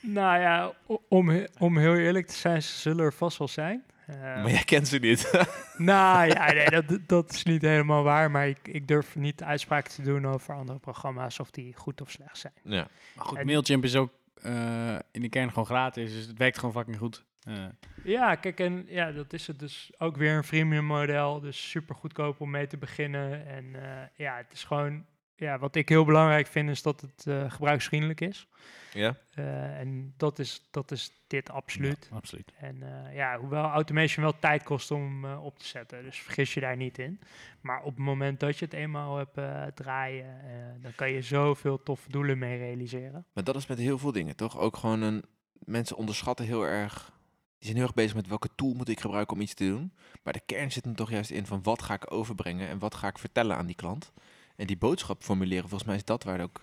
[0.06, 0.74] Nou ja,
[1.10, 3.84] om, om heel eerlijk te zijn, ze zullen er vast wel zijn.
[4.08, 5.32] Eh, Maar jij kent ze niet.
[5.78, 8.32] nou ja, nee, dat, dat is niet helemaal waar.
[8.32, 12.12] Maar ik, ik durf niet uitspraken te doen over andere programma's of die goed of
[12.12, 12.54] slecht zijn.
[12.64, 12.88] ja.
[13.16, 14.12] Maar goed, En- Mailchimp is ook
[14.42, 17.24] eh, in de kern gewoon gratis, dus het werkt gewoon fucking goed.
[17.44, 17.66] Eh,
[18.04, 21.40] Ja, kijk, en ja, dat is het dus ook weer een freemium model.
[21.40, 23.48] Dus super goedkoop om mee te beginnen.
[23.48, 27.28] En eh, ja, het is gewoon, ja, wat ik heel belangrijk vind, is dat het
[27.28, 28.48] eh, gebruiksvriendelijk is.
[28.94, 29.18] ja.
[29.34, 32.08] Eh, en dat is, dat is dit absoluut.
[32.10, 32.52] ja, absoluut.
[32.58, 36.54] En eh, ja, hoewel automation wel tijd kost om eh, op te zetten, dus vergis
[36.54, 37.20] je daar niet in.
[37.62, 41.22] Maar op het moment dat je het eenmaal hebt eh, draaien, eh, dan kan je
[41.22, 43.26] zoveel toffe doelen mee realiseren.
[43.34, 44.60] Maar dat is met heel veel dingen, toch?
[44.60, 45.24] Ook gewoon een...
[45.66, 47.12] Mensen onderschatten heel erg...
[47.58, 49.94] Die zijn heel erg bezig met welke tool moet ik gebruiken om iets te doen.
[50.24, 52.96] Maar de kern zit hem toch juist in van wat ga ik overbrengen en wat
[52.96, 54.14] ga ik vertellen aan die klant.
[54.56, 56.62] En die boodschap formuleren, volgens mij is dat waar ook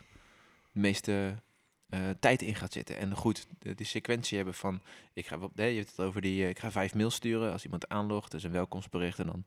[0.72, 1.34] de meeste
[1.88, 2.96] eh, tijd in gaat zitten.
[2.98, 4.80] En goed, de, die sequentie hebben van,
[5.12, 7.52] ik ga, op, nee, je hebt het over die, eh, ik ga vijf mails sturen
[7.52, 9.44] als iemand aanlogt, dus een welkomstbericht en dan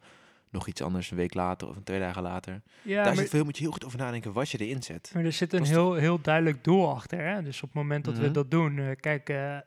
[0.49, 2.61] nog iets anders een week later of een twee dagen later.
[2.81, 5.11] Ja, Daar zit veel, moet je heel goed over nadenken wat je erin zet.
[5.13, 7.19] maar er zit een heel, heel duidelijk doel achter.
[7.25, 7.43] Hè?
[7.43, 8.23] Dus op het moment dat Mhm.
[8.23, 9.63] we dat doen, eh, kijk, waar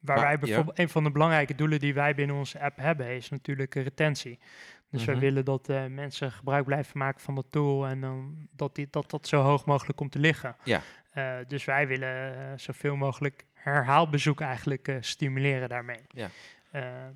[0.00, 0.38] Maar- wij ja.
[0.38, 4.38] bijvoorbeeld, een van de belangrijke doelen die wij binnen onze app hebben, is natuurlijk retentie.
[4.90, 5.24] Dus wij Mhm.
[5.24, 9.10] willen dat eh, mensen gebruik blijven maken van dat tool en dan dat, die, dat
[9.10, 10.56] dat zo hoog mogelijk komt te liggen.
[10.64, 10.80] Ja.
[11.10, 16.00] Eh, dus wij willen eh, zoveel mogelijk herhaalbezoek eigenlijk stimuleren daarmee.
[16.08, 16.28] Ja.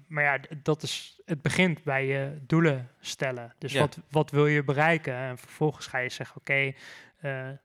[0.07, 3.55] Maar ja, dat is, het begint bij je doelen stellen.
[3.59, 3.81] Dus Ja.
[3.81, 5.15] wat, wat wil je bereiken?
[5.15, 6.73] En vervolgens ga je zeggen, oké,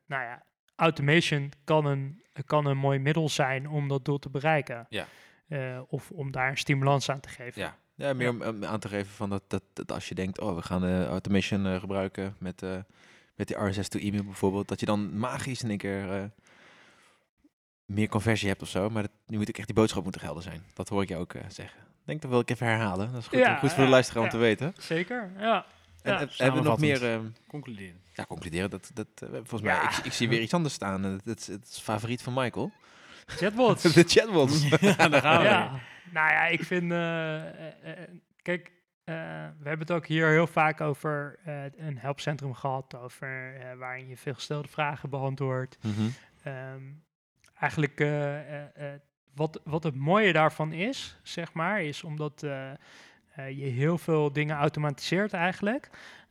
[0.05, 0.43] nou ja,
[0.75, 4.85] automation kan een, kan een mooi middel zijn om dat doel te bereiken.
[4.89, 5.07] Ja.
[5.87, 7.61] Of om daar een stimulans aan te geven.
[7.61, 8.31] Ja, ja meer Ja.
[8.34, 10.86] om om aan te geven van dat, dat, dat als je denkt, oh, we gaan
[10.86, 12.77] eh, automation eh, gebruiken met, eh,
[13.36, 16.23] met die RSS to e-mail bijvoorbeeld, dat je dan magisch in één keer eh,
[17.86, 18.89] meer conversie hebt of zo.
[18.89, 20.63] Maar dat, nu moet ik echt die boodschap moeten helder zijn.
[20.73, 21.79] Dat hoor ik je ook eh, zeggen.
[21.79, 23.12] Ik denk dat wil ik even herhalen.
[23.12, 24.73] Dat is goed, Ja, goed voor de ja, luisteraar om te weten.
[24.77, 25.65] Zeker, ja.
[26.01, 26.95] En, Ja, en hebben we nog meer...
[26.97, 27.38] samenvattend.
[27.38, 28.01] eh, Concluderen.
[28.13, 28.69] ja, concluderen.
[28.69, 29.77] Dat, dat, volgens Ja.
[29.84, 31.21] mij, ik, ik zie weer iets anders staan.
[31.25, 32.71] is, het is favoriet van Michael.
[33.25, 33.81] Chatbots.
[33.93, 34.67] de chatbots.
[34.97, 35.47] ja, daar gaan we.
[35.47, 35.79] ja.
[36.11, 36.91] Nou ja, ik vind...
[36.91, 38.09] eh, eh, eh,
[38.41, 38.71] kijk,
[39.05, 39.11] we
[39.63, 41.39] hebben het ook hier heel vaak over
[41.77, 42.95] een helpcentrum gehad.
[42.95, 45.77] Over waarin je veel gestelde vragen beantwoordt.
[46.43, 46.83] Ehm,
[47.59, 48.05] eigenlijk
[49.33, 52.39] wat, wat het mooie daarvan is, zeg maar, is omdat
[53.35, 55.89] je heel veel dingen automatiseert eigenlijk.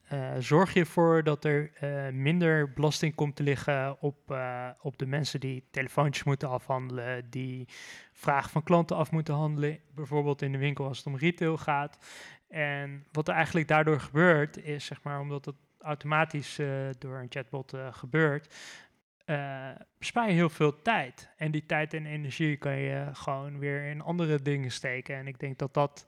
[0.08, 4.98] Eh, zorg je ervoor dat er eh, minder belasting komt te liggen op, eh, op
[4.98, 7.68] de mensen die telefoontjes moeten afhandelen, die
[8.12, 11.98] vragen van klanten af moeten handelen, bijvoorbeeld in de winkel als het om retail gaat.
[12.48, 16.60] En wat er eigenlijk daardoor gebeurt, is zeg maar, omdat het automatisch
[16.98, 18.54] door een chatbot gebeurt,
[19.24, 21.30] eh, bespaar je heel veel tijd.
[21.36, 25.16] En die tijd en energie kan je gewoon weer in andere dingen steken.
[25.16, 26.06] En ik denk dat dat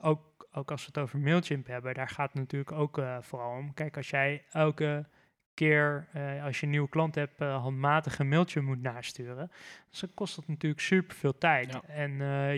[0.00, 0.20] ook,
[0.52, 3.74] ook als we het over Mailchimp hebben, daar gaat het natuurlijk ook eh, vooral om.
[3.74, 5.06] Kijk, als jij elke
[5.54, 9.50] keer eh, als je een nieuwe klant hebt, eh, handmatig een mailtje moet nasturen,
[9.90, 11.72] dus dan kost dat natuurlijk super veel tijd.
[11.72, 11.82] Ja.
[11.82, 12.12] En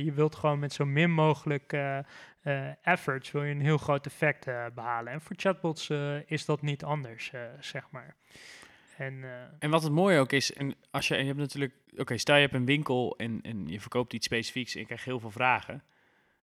[0.05, 1.73] je wilt gewoon met zo min mogelijk
[2.83, 5.13] efforts wil je een heel groot effect eh, behalen.
[5.13, 5.91] En voor chatbots
[6.27, 8.17] is dat niet anders, zeg maar.
[8.97, 9.25] En
[9.59, 12.41] En wat het mooie ook is, en als je, je hebt natuurlijk, oké, stel je
[12.41, 15.83] hebt een winkel en, en je verkoopt iets specifieks en je krijgt heel veel vragen.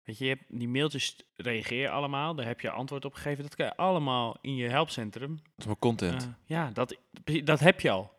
[0.04, 3.44] Weet je, je hebt die mailtjes reageer allemaal, daar heb je antwoord op gegeven.
[3.44, 5.36] Dat kan je allemaal in je helpcentrum.
[5.36, 6.24] Dat is maar content.
[6.24, 6.98] Eh, ja, dat,
[7.44, 8.12] dat heb je al.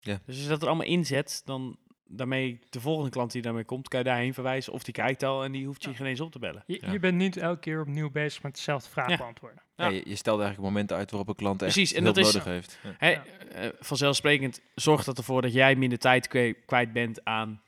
[0.00, 0.20] Ja.
[0.26, 3.88] Dus als je dat er allemaal inzet, dan daarmee de volgende klant die daarmee komt,
[3.88, 5.96] kan je daarheen verwijzen of die kijkt al en die hoeft je Ja.
[5.96, 6.62] geen eens op te bellen.
[6.66, 6.92] je, Ja.
[6.92, 9.16] je bent niet elke keer opnieuw bezig met dezelfde vraag Ja.
[9.16, 9.62] beantwoorden.
[9.76, 12.26] Ja, je, je stelt eigenlijk momenten uit waarop een klant echt Precies, en hulp dat
[12.26, 12.78] is- nodig heeft.
[12.82, 12.94] Ja.
[12.98, 13.24] Hè, Ja.
[13.52, 16.28] eh, vanzelfsprekend zorgt dat ervoor dat jij minder tijd
[16.66, 17.62] kwijt bent aan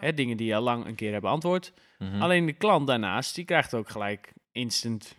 [0.00, 1.72] hè, dingen die je al lang een keer hebben beantwoord.
[1.98, 2.22] Mhm.
[2.22, 5.16] Alleen de klant daarnaast, die krijgt ook gelijk instant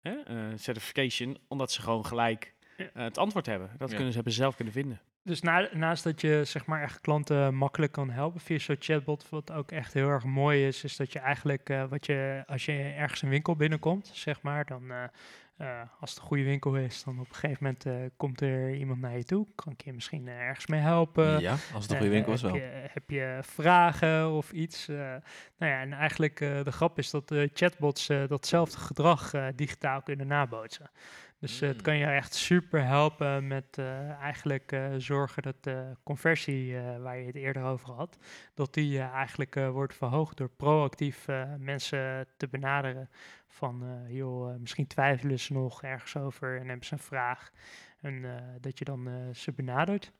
[0.00, 3.70] hè, eh, certification, omdat ze gewoon gelijk eh, het antwoord hebben.
[3.78, 3.94] Dat Ja.
[3.94, 5.00] kunnen ze hebben zelf kunnen vinden.
[5.24, 9.28] Dus na, naast dat je zeg maar echt klanten makkelijk kan helpen via zo'n chatbot,
[9.28, 12.64] wat ook echt heel erg mooi is, is dat je eigenlijk eh, wat je als
[12.64, 14.92] je ergens een winkel binnenkomt, zeg maar, dan
[15.60, 18.74] eh, als het een goede winkel is, dan op een gegeven moment eh, komt er
[18.74, 21.40] iemand naar je toe, kan ik je misschien eh, ergens mee helpen.
[21.40, 22.60] ja, als het een goede winkel is heb wel.
[22.60, 24.86] Je, heb je vragen of iets?
[24.86, 30.90] nou ja, en eigenlijk de grap is dat de chatbots datzelfde gedrag digitaal kunnen nabootsen.
[31.40, 31.82] Dus eh, het Mm.
[31.82, 37.26] kan je echt super helpen met eh, eigenlijk eh, zorgen dat de conversie, waar je
[37.26, 38.18] het eerder over had,
[38.54, 41.26] dat die eigenlijk wordt verhoogd door proactief
[41.58, 43.10] mensen te benaderen.
[43.48, 47.50] Van, joh, misschien twijfelen ze nog ergens over en hebben ze een vraag.
[48.00, 48.24] En
[48.60, 50.12] dat je dan ze benadert.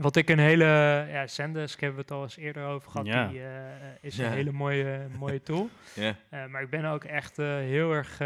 [0.00, 0.64] Wat ik een hele,
[1.10, 3.26] ja, Zendesk hebben we het al eens eerder over gehad, Ja.
[3.28, 3.40] die
[4.00, 4.26] is Ja.
[4.26, 5.68] een hele mooie, mooie tool.
[6.50, 8.16] Maar ik ben ook echt heel erg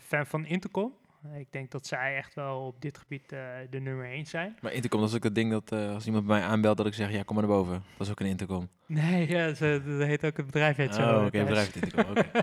[0.00, 0.94] fan van Intercom.
[1.22, 4.56] Eh, ik denk dat zij echt wel op dit gebied eh, de nummer 1 zijn.
[4.60, 6.86] Maar intercom, dat is ook het ding dat eh, als iemand bij mij aanbelt, dat
[6.86, 7.82] ik zeg, ja, kom maar naar boven.
[7.96, 8.68] Dat is ook een intercom.
[8.86, 11.02] Nee, ja, ze, dat heet ook het bedrijf heet zo.
[11.02, 12.30] Oh, eh, oké, bedrijf intercom, oké.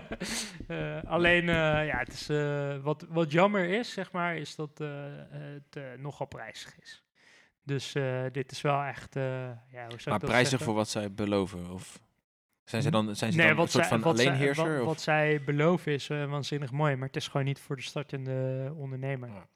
[0.66, 4.80] Eh, alleen, eh, ja, het is, eh, wat, wat jammer is, zeg maar, is dat
[4.80, 4.88] eh,
[5.30, 7.04] het eh, nogal prijzig is.
[7.64, 9.22] Dus eh, dit is wel echt, eh,
[9.72, 10.58] ja, hoe zou Maar zeggen?
[10.60, 11.70] voor wat zij beloven?
[11.70, 12.00] Of
[12.70, 14.70] zijn ze dan, zijn ze Nee, dan een soort zij, van wat zij- alleenheerser?
[14.72, 14.86] wat, of?
[14.86, 18.72] wat zij beloven is eh, waanzinnig mooi, maar het is gewoon niet voor de startende
[18.76, 19.28] ondernemer.
[19.28, 19.46] Ja.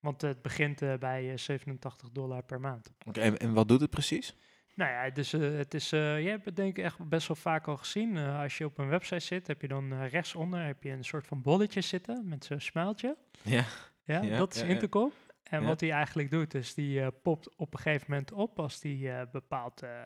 [0.00, 2.92] Want het begint eh, bij eh, 87 dollar per maand.
[3.06, 4.36] Oké, en, en wat doet het precies?
[4.74, 7.36] Nou ja, dus eh, het is, eh, je hebt het denk ik echt best wel
[7.36, 8.16] vaak al gezien.
[8.16, 11.04] Eh, als je op een website zit, heb je dan eh, rechtsonder heb je een
[11.04, 13.16] soort van bolletje zitten met zo'n smijltje.
[13.42, 13.64] Ja.
[14.04, 14.66] Ja, Ja, dat is ja.
[14.66, 15.12] Intercom.
[15.50, 15.66] En Ja.
[15.66, 19.20] wat hij eigenlijk doet, is die eh, popt op een gegeven moment op als hij
[19.20, 20.00] eh, bepaald, eh,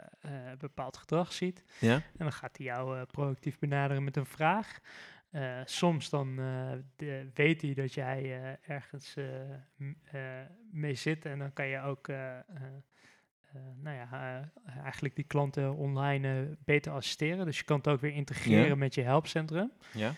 [0.59, 1.65] bepaald gedrag ziet.
[1.81, 1.95] Ja?
[1.95, 4.79] En dan gaat hij jou proactief benaderen met een vraag.
[5.65, 6.37] Soms dan
[6.97, 9.17] de- weet hij dat jij ergens
[10.71, 12.07] mee zit en dan kan je ook
[13.77, 14.51] nou ja,
[14.83, 17.45] eigenlijk die klanten online beter assisteren.
[17.47, 18.75] Dus je kan het ook weer integreren Ja.
[18.75, 19.73] met je helpcentrum.
[19.93, 20.15] Ja?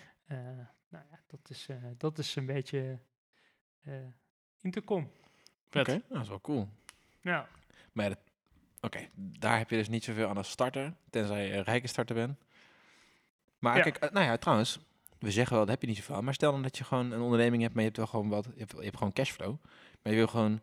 [0.89, 2.99] Nou ja, dat is, dat is een beetje
[4.65, 5.11] intercom.
[5.73, 6.69] Oké, dat is wel cool.
[7.21, 7.49] Ja,
[7.93, 8.15] Maar
[8.81, 12.15] oké, daar heb je dus niet zoveel aan als starter, tenzij je een rijke starter
[12.15, 12.39] bent.
[13.59, 13.83] Maar Ja.
[13.83, 14.79] kijk, eh, nou ja, trouwens,
[15.19, 16.25] we zeggen wel, dat heb je niet zoveel aan.
[16.25, 18.45] Maar stel dan dat je gewoon een onderneming hebt, maar je hebt wel gewoon wat,
[18.45, 19.57] je hebt, je hebt gewoon cashflow.
[20.03, 20.61] Maar je wil gewoon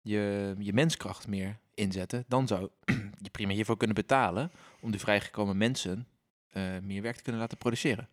[0.00, 2.24] je, je menskracht meer inzetten.
[2.28, 2.68] Dan zou
[3.24, 6.08] je prima hiervoor kunnen betalen om die vrijgekomen mensen
[6.50, 8.08] eh, meer werk te kunnen laten produceren.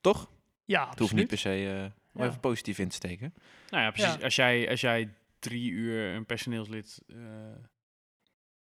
[0.00, 0.30] Toch?
[0.64, 1.28] ja Het hoeft niet absoluut.
[1.28, 2.26] per se eh, om Ja.
[2.28, 3.34] even positief in te steken.
[3.70, 4.14] Nou ja, precies.
[4.14, 4.24] Ja.
[4.24, 7.16] Als, jij, als jij drie uur een personeelslid eh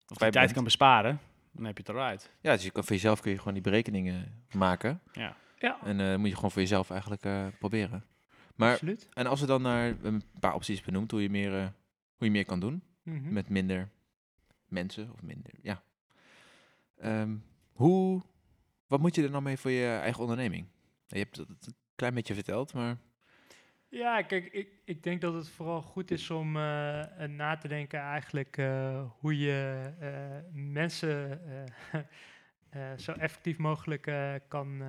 [0.08, 0.52] of tijd bent.
[0.54, 1.20] kan besparen,
[1.52, 2.32] dan heb je het eruit.
[2.42, 5.02] Ja, dus je kan, voor jezelf kun je gewoon die berekeningen maken.
[5.12, 5.36] Ja.
[5.58, 8.06] Ja, En eh moet je gewoon voor jezelf eigenlijk eh, proberen.
[8.56, 9.08] Maar, absoluut.
[9.14, 11.62] en als we dan naar een paar opties benoemd, hoe je meer, eh,
[12.18, 13.34] hoe je meer kan doen Mhm.
[13.34, 13.90] met minder
[14.68, 15.82] mensen of minder, ja.
[16.98, 17.36] Ehm,
[17.72, 18.22] hoe,
[18.88, 20.66] wat moet je er nou mee voor je eigen onderneming?
[21.08, 22.98] Je hebt het een klein beetje verteld, maar
[23.92, 27.68] Ja, kijk, ik, ik denk dat het vooral goed is om eh, eh, na te
[27.68, 29.90] denken eigenlijk eh, hoe je
[30.54, 31.42] mensen
[32.98, 34.12] zo effectief mogelijk
[34.48, 34.84] kan,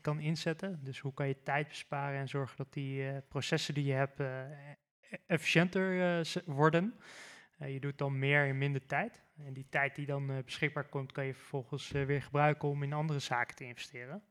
[0.00, 0.80] kan inzetten.
[0.82, 4.22] Dus hoe kan je tijd besparen en zorgen dat die processen die je hebt
[5.26, 6.94] efficiënter worden.
[7.58, 9.22] Je doet dan meer in minder tijd.
[9.46, 13.18] En die tijd die dan beschikbaar komt, kan je vervolgens weer gebruiken om in andere
[13.18, 14.22] zaken te investeren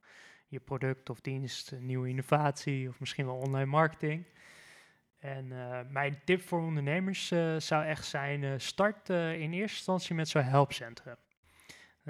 [0.53, 4.25] je product of dienst, een nieuwe innovatie of misschien wel online marketing.
[5.19, 9.75] En eh, mijn tip voor ondernemers eh, zou echt zijn, eh, start eh, in eerste
[9.77, 11.15] instantie met zo'n helpcentrum.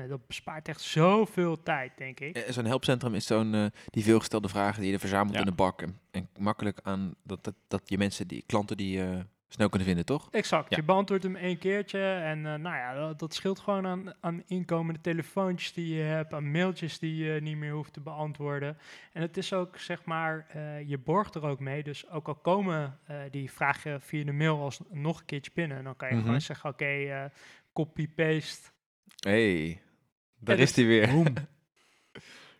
[0.07, 2.35] Dat bespaart echt zoveel tijd, denk ik.
[2.35, 5.39] eh, zo'n helpcentrum is zo'n eh, die veelgestelde vragen die je er verzamelt Ja.
[5.39, 9.03] in de bak en, en makkelijk aan dat, dat, dat je mensen, die klanten die
[9.03, 9.19] eh,
[9.53, 10.27] snel kunnen vinden, toch?
[10.31, 10.75] Exact, Ja.
[10.77, 14.43] je beantwoordt hem één keertje en eh, nou ja, dat, dat scheelt gewoon aan, aan
[14.47, 18.77] inkomende telefoontjes die je hebt, aan mailtjes die je niet meer hoeft te beantwoorden.
[19.13, 22.35] En het is ook, zeg maar, eh, je borgt er ook mee, dus ook al
[22.35, 26.13] komen eh, die vragen via de mail als nog een keertje binnen, dan kan je
[26.15, 26.23] Mhm.
[26.23, 27.31] gewoon zeggen, oké,
[27.73, 28.69] copy-paste.
[29.19, 29.81] hey,
[30.39, 31.09] daar is hij weer.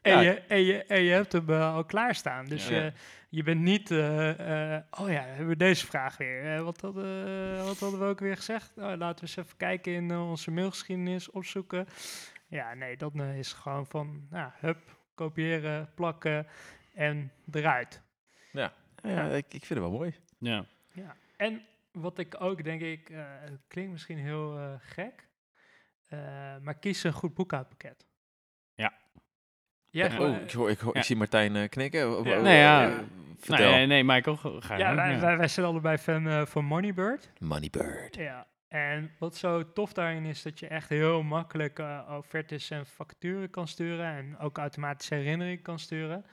[0.02, 0.20] En, Ja.
[0.20, 2.46] je, en, je, en je hebt hem al klaarstaan.
[2.46, 2.94] Dus Ja.
[3.34, 6.56] Je bent niet, eh, eh, oh ja, hebben we deze vraag weer.
[6.56, 8.76] Eh, wat, hadden, wat hadden we ook weer gezegd?
[8.76, 11.88] Nou, laten we eens even kijken in onze mailgeschiedenis, opzoeken.
[12.48, 16.48] Ja, nee, dat is gewoon van, nou, hup, kopiëren, plakken
[16.94, 18.02] en eruit.
[18.52, 18.74] Ja,
[19.30, 20.16] ik, ik vind het wel mooi.
[20.38, 20.66] Ja.
[20.92, 21.16] Ja.
[21.38, 25.28] En wat ik ook denk ik, eh, het klinkt misschien heel eh, gek,
[26.08, 26.20] eh,
[26.62, 28.06] maar kies een goed boekhoudpakket.
[29.94, 30.06] Ja.
[30.12, 31.00] Ja, oh, ik, hoor, ik, hoor, ja.
[31.00, 32.18] ik zie Martijn eh, knikken.
[32.20, 32.38] Oh, Ja.
[32.38, 32.88] oh, Nee, ja.
[32.90, 32.94] eh,
[33.38, 33.72] vertel.
[33.72, 37.32] Nee, nee, Michael, ga- ja, wij, wij, wij zijn allebei fan eh, van Moneybird.
[37.40, 38.16] Moneybird.
[38.16, 42.86] Ja, en wat zo tof daarin is dat je echt heel makkelijk eh, offertes en
[42.86, 46.26] facturen kan sturen en ook automatische herinnering kan sturen.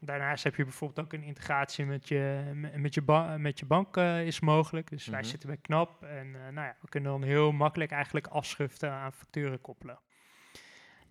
[0.00, 3.66] Daarnaast heb je bijvoorbeeld ook een integratie met je, me- met je, ba- met je
[3.66, 4.90] bank is mogelijk.
[4.90, 5.28] Dus wij Mhm.
[5.28, 9.12] zitten bij KNAP en eh, nou ja, we kunnen dan heel makkelijk eigenlijk afschriften aan
[9.12, 9.98] facturen koppelen.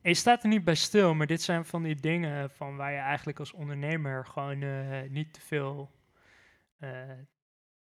[0.03, 2.91] En je staat er niet bij stil, maar dit zijn van die dingen van waar
[2.91, 5.91] je eigenlijk als ondernemer gewoon eh, niet te veel
[6.79, 6.89] eh,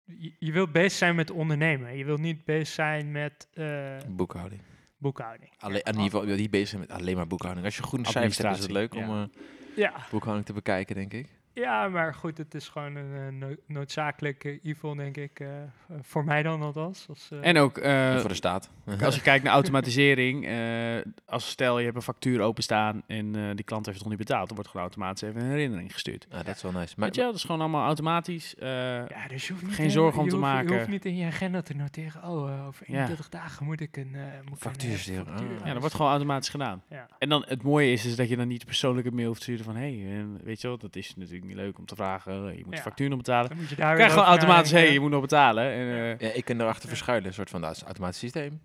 [0.05, 1.97] je, je wilt bezig zijn met ondernemen.
[1.97, 4.63] Je wilt niet bezig zijn met eh, Boekhouding.
[4.99, 5.53] boekhouding.
[5.59, 7.67] Alleen, in ieder geval, niet bezig zijn met alleen maar boekhouding.
[7.67, 9.31] Als je goede cijfers hebt, is het leuk om
[9.77, 11.29] Ja, boekhouding te bekijken, denk ik.
[11.55, 15.41] Ja, maar goed, het is gewoon een eh, no- noodzakelijk evil, denk ik.
[15.41, 15.69] eh, eh,
[16.03, 17.07] voor mij dan althans.
[17.09, 18.71] Als, eh, En ook, eh, voor de staat.
[19.05, 23.43] als je kijkt naar automatisering, eh, als stel je hebt een factuur openstaan en eh,
[23.55, 26.27] die klant heeft het nog niet betaald, dan wordt gewoon automatisch even een herinnering gestuurd.
[26.31, 26.95] Ja, dat is wel nice.
[26.97, 28.55] Maar, Weet je, wel, dat is gewoon allemaal automatisch.
[28.55, 28.69] eh,
[29.09, 30.77] ja, dus je hoeft niet geen zorgen om je te hoeft- Je maken.
[30.77, 32.23] hoeft niet in je agenda te noteren.
[32.25, 32.93] Oh, over Ja.
[32.95, 35.27] 31 dagen moet ik een, eh, moet ik Factuur een, sturen.
[35.35, 35.41] Ah.
[35.65, 36.83] ja, dat wordt gewoon automatisch gedaan.
[36.89, 37.07] Ja.
[37.19, 39.65] En dan het mooie is, is dat je dan niet persoonlijke mail hoeft te sturen
[39.65, 42.63] van, hé, hey, weet je wel, dat is natuurlijk niet leuk om te vragen, je
[42.63, 42.83] moet de Ja.
[42.83, 43.49] factuur nog betalen.
[43.49, 45.65] Dan moet je daar krijgt weer gewoon automatisch, hé, hey, je moet nog betalen.
[45.65, 45.89] En,
[46.19, 47.27] eh, ja, ik kan erachter verschuilen.
[47.29, 48.61] Een soort van, dat is een automatisch systeem.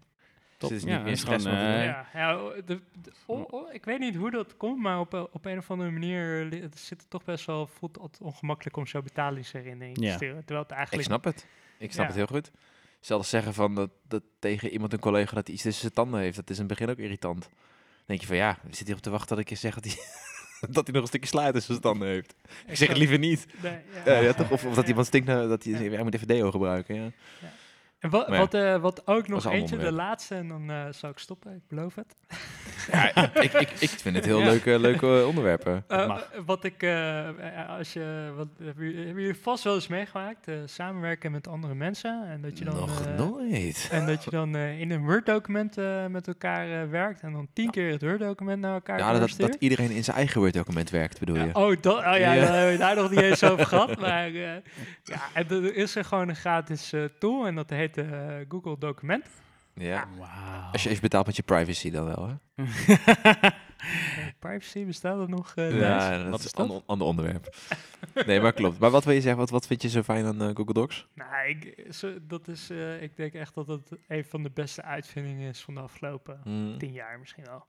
[0.57, 0.69] Top.
[0.69, 1.49] Dus het is Ja, niet is gewoon, te.
[2.13, 2.79] Ja, de,
[3.71, 6.99] ik weet niet hoe dat komt, maar op, op een of andere manier het zit
[7.01, 10.15] het toch best wel voelt het ongemakkelijk om zo betalingsherinnering te Ja.
[10.15, 10.37] sturen.
[10.39, 11.47] Terwijl het ik eigenlijk snap het.
[11.77, 12.11] Ik snap Ja.
[12.11, 12.51] het heel goed.
[12.99, 16.19] Zelfs zeggen van dat, dat tegen iemand, een collega, dat hij iets tussen zijn tanden
[16.19, 16.35] heeft.
[16.35, 17.41] Dat is in het begin ook irritant.
[17.41, 17.51] Dan
[18.05, 19.93] denk je van ja, zit hier op te wachten dat ik je zeg dat hij,
[20.69, 22.33] dat hij nog een stukje sla tussen zijn tanden heeft.
[22.67, 23.45] Ik zeg het liever niet.
[23.63, 24.51] Nee, Ja, ja, toch?
[24.51, 24.89] Of, of dat Ja.
[24.89, 25.89] iemand stinkt, dat hij Ja.
[25.91, 26.95] hij moet even deo gebruiken.
[26.95, 27.11] Ja.
[27.99, 31.17] En wat, wat, eh, wat ook nog eentje, de laatste, en dan eh zal ik
[31.19, 32.15] stoppen, ik beloof het.
[32.91, 34.45] Ja, ik, ik, ik vind het heel Ja.
[34.45, 35.83] leuke, leuke onderwerpen.
[35.87, 36.29] Eh, mag.
[36.45, 36.83] wat ik,
[37.77, 41.73] als je, wat, hebben jullie hebben jullie vast wel eens meegemaakt, eh, samenwerken met andere
[41.75, 43.87] mensen en dat je dan, Nog nooit.
[43.91, 47.47] en dat je dan eh, in een Word-document eh, met elkaar eh, werkt en dan
[47.53, 51.19] tien keer het Word-document naar elkaar Ja, dat, dat iedereen in zijn eigen Word-document werkt,
[51.19, 51.49] bedoel je?
[51.55, 52.35] Oh, dat, oh ja, Ja.
[52.35, 53.99] daar hebben we daar nog niet eens over gehad.
[53.99, 54.61] Maar ja,
[55.33, 59.25] en er is er gewoon een gratis eh, tool en dat heet eh, Google Document.
[59.73, 60.07] Ja.
[60.17, 60.71] Wauw.
[60.71, 62.63] Als je even betaalt met je privacy dan wel, hè?
[64.39, 65.47] Privacy bestaat dat nog?
[65.55, 65.79] eh, Thijs?
[65.81, 67.55] Ja, dat Wat is een ander, ander onderwerp.
[68.27, 68.79] nee, maar klopt.
[68.79, 69.39] Maar wat wil je zeggen?
[69.39, 71.07] Wat, wat vind je zo fijn aan eh, Google Docs?
[71.13, 74.81] Nou, ik, zo, dat is, eh, ik denk echt dat het een van de beste
[74.81, 76.77] uitvindingen is van de afgelopen Hmm.
[76.77, 77.65] tien jaar misschien wel.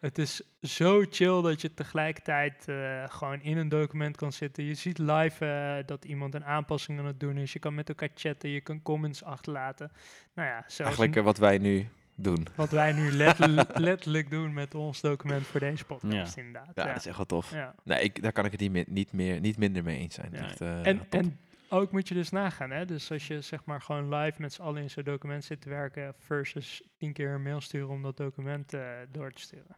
[0.00, 4.64] Het is zo chill dat je tegelijkertijd eh, gewoon in een document kan zitten.
[4.64, 7.52] Je ziet live eh, dat iemand een aanpassing aan het doen is.
[7.52, 9.90] Je kan met elkaar chatten, je kan comments achterlaten.
[10.34, 12.46] Nou ja, zelfs Eigenlijk eh, wat wij nu doen.
[12.54, 16.70] wat wij nu letterlijk, letterlijk doen met ons document voor deze podcast inderdaad.
[16.74, 16.88] Ja, Ja.
[16.88, 17.52] dat is echt wel tof.
[17.52, 17.74] Ja.
[17.84, 20.30] Nee, ik, daar kan ik het niet, meer, niet, meer, niet minder mee eens zijn.
[20.32, 20.38] Ja.
[20.38, 21.20] Echt, eh, En, top.
[21.20, 21.38] en
[21.68, 22.84] ook moet je dus nagaan, hè?
[22.84, 25.68] Dus als je zeg maar gewoon live met z'n allen in zo'n document zit te
[25.68, 29.76] werken, versus tien keer een mail sturen om dat document eh, door te sturen.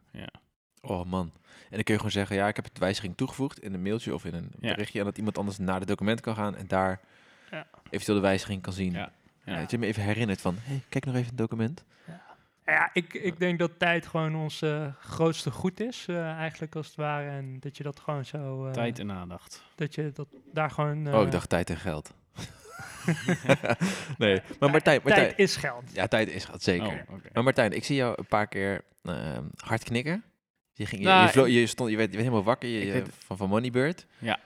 [0.82, 1.32] Oh man.
[1.44, 4.14] En dan kun je gewoon zeggen, ja, ik heb het wijziging toegevoegd in een mailtje
[4.14, 4.68] of in een Ja.
[4.72, 4.98] berichtje.
[4.98, 7.00] En dat iemand anders naar het document kan gaan en daar
[7.50, 7.66] Ja.
[7.90, 8.92] eventueel de wijziging kan zien.
[8.92, 9.12] Ja.
[9.44, 9.60] Ja, Ja.
[9.60, 11.84] dat je me even herinnert van, hey, kijk nog even het document.
[12.06, 12.22] Ja,
[12.92, 16.96] ik, ik denk dat tijd gewoon ons eh, grootste goed is, eh, eigenlijk als het
[16.96, 17.28] ware.
[17.30, 18.66] En dat je dat gewoon zo...
[18.66, 19.62] eh, Tijd en aandacht.
[19.74, 21.14] Dat je dat daar gewoon...
[21.14, 22.14] oh, ik dacht tijd en geld.
[24.18, 25.82] nee, maar Martijn, Martijn Tijd is geld.
[25.92, 26.86] ja, tijd is geld, zeker.
[26.86, 27.28] Oh, oké.
[27.32, 30.24] Maar Martijn, ik zie jou een paar keer ehm, hard knikken.
[30.72, 32.92] Je, ging, je, Nou, je, vlo- je, stond, je, werd, je werd helemaal wakker je,
[32.92, 34.06] weet- van, van Moneybird.
[34.18, 34.38] Ja.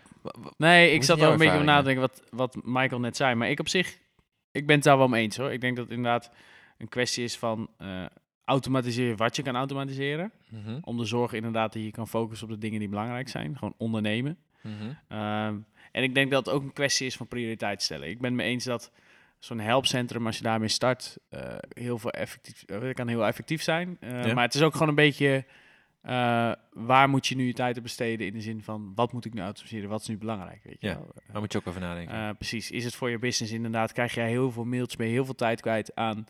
[0.57, 3.35] Nee, ik zat wel een beetje over na te denken wat, wat Michael net zei.
[3.35, 3.99] Maar ik op zich,
[4.51, 5.53] ik ben het daar wel mee eens hoor.
[5.53, 6.31] Ik denk dat inderdaad
[6.85, 8.05] een kwestie is van eh,
[8.45, 10.33] automatiseren wat je kan automatiseren.
[10.51, 13.57] Mhm, Om te zorgen inderdaad dat je kan focussen op de dingen die belangrijk zijn.
[13.59, 14.37] Gewoon ondernemen.
[14.63, 14.73] mhm.
[15.09, 15.57] Ehm,
[15.93, 18.09] en ik denk dat het ook een kwestie is van prioriteit stellen.
[18.09, 18.93] Ik ben mee eens dat
[19.39, 23.97] zo'n helpcentrum, als je daarmee start, eh, heel veel effectief, eh, kan heel effectief zijn.
[24.01, 24.35] Ja.
[24.35, 25.45] Maar het is ook gewoon een beetje,
[26.73, 29.35] waar moet je nu je tijd op besteden in de zin van, wat moet ik
[29.35, 30.95] nu automatiseren, wat is nu belangrijk, weet je Ja.
[30.95, 31.13] wel?
[31.33, 32.37] Daar moet je ook over nadenken.
[32.37, 32.71] Precies.
[32.71, 33.93] Is het voor je business inderdaad?
[33.93, 36.27] Krijg jij heel veel mailtjes mee, heel veel tijd kwijt aan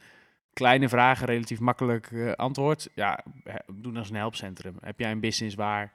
[0.54, 2.88] kleine vragen, relatief makkelijk eh, antwoord?
[2.94, 4.76] Ja, he- doen als een helpcentrum.
[4.80, 5.92] Heb jij een business waar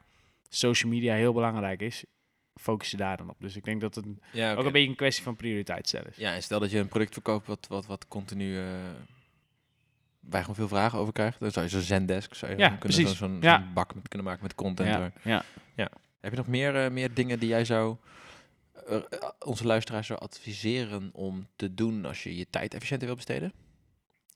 [0.50, 2.04] social media heel belangrijk is?
[2.56, 3.36] Focus je daar dan op.
[3.40, 6.10] Dus ik denk dat het een- ja, ook een beetje een kwestie van prioriteit stellen
[6.10, 6.16] is.
[6.18, 8.58] ja, en stel dat je een product verkoopt wat, wat, wat continu...
[8.58, 8.64] eh
[10.20, 11.40] waar je gewoon veel vragen over krijgt.
[11.40, 13.68] Dan zou je zo'n Zendesk zou je Ja, kunnen, zo'n Ja.
[13.74, 14.90] bak met kunnen maken met content.
[14.90, 15.46] Ja, waar-
[15.76, 15.90] ja.
[16.20, 17.96] Heb je nog meer, eh, meer dingen die jij zou
[18.88, 19.02] eh, eh,
[19.46, 23.54] onze luisteraars zou adviseren om te doen als je je tijd efficiënter wil besteden?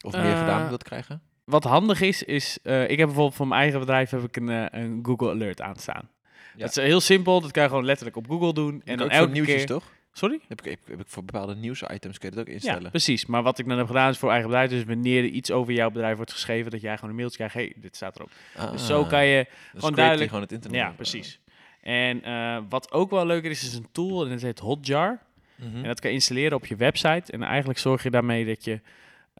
[0.03, 1.21] Of meer Eh, gedaan wilt krijgen?
[1.43, 4.49] Wat handig is, is eh, ik heb bijvoorbeeld voor mijn eigen bedrijf heb ik een,
[4.49, 6.09] eh, een Google Alert aanstaan.
[6.55, 6.59] Ja.
[6.65, 8.81] Dat is heel simpel, dat kan je gewoon letterlijk op Google doen.
[8.85, 9.65] En dan elke nieuwtjes, keer...
[9.65, 9.83] toch?
[10.15, 10.39] Sorry?
[10.47, 12.89] Heb ik, heb, ik voor bepaalde nieuwsitems kun je dat ook Ja, instellen.
[12.89, 13.25] precies.
[13.25, 14.69] Maar wat ik dan heb gedaan is voor eigen bedrijf.
[14.69, 17.53] Dus wanneer er iets over jouw bedrijf wordt geschreven, dat jij gewoon een mailtje krijgt.
[17.55, 18.29] hey, dit staat erop.
[18.71, 19.39] Dus zo kan je...
[19.39, 20.79] Ah, dus gewoon duidelijk- gewoon het internet.
[20.79, 21.39] Ja, precies.
[21.81, 25.19] En eh, wat ook wel leuker is, is een tool en dat heet Hotjar.
[25.55, 25.75] Mhm.
[25.77, 27.31] En dat kan je installeren op je website.
[27.31, 28.79] En eigenlijk zorg je daarmee dat je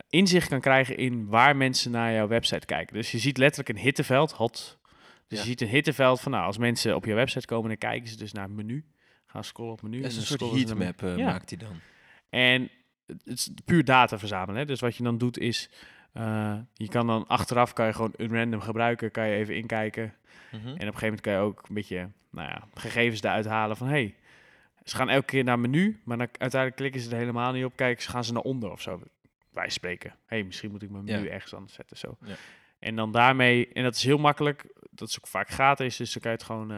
[0.10, 2.96] inzicht kan krijgen in waar mensen naar jouw website kijken.
[2.96, 4.80] Dus je ziet letterlijk een hitteveld, hot.
[5.28, 5.38] Dus Ja.
[5.38, 8.18] je ziet een hitteveld van, nou, als mensen op je website komen, dan kijken ze
[8.18, 8.86] dus naar het menu.
[9.26, 10.02] Gaan scrollen op menu.
[10.02, 11.26] Dat is een soort heatmap eh, Ja.
[11.26, 11.80] maakt hij dan.
[12.30, 12.70] En
[13.06, 14.56] het is puur data verzamelen.
[14.56, 14.66] Hè?
[14.66, 15.70] Dus wat je dan doet is,
[16.14, 20.14] Eh, je kan dan achteraf kan je gewoon een random gebruiken, kan je even inkijken.
[20.52, 20.68] Mhm.
[20.68, 23.78] En op een gegeven moment kan je ook een beetje nou ja, gegevens eruit halen
[23.78, 24.16] van hey,
[24.84, 27.76] ze gaan elke keer naar menu, maar dan uiteindelijk klikken ze er helemaal niet op.
[27.76, 29.02] Kijken, ze gaan ze naar onder of zo.
[29.54, 30.16] Wij spreken.
[30.26, 31.30] hey, misschien moet ik mijn menu Ja.
[31.32, 31.98] ergens anders zetten.
[31.98, 32.18] Zo.
[32.26, 32.36] Ja.
[32.80, 36.22] En dan daarmee, en dat is heel makkelijk, dat is ook vaak gratis, dus dan
[36.22, 36.72] kan je het gewoon.
[36.72, 36.78] eh,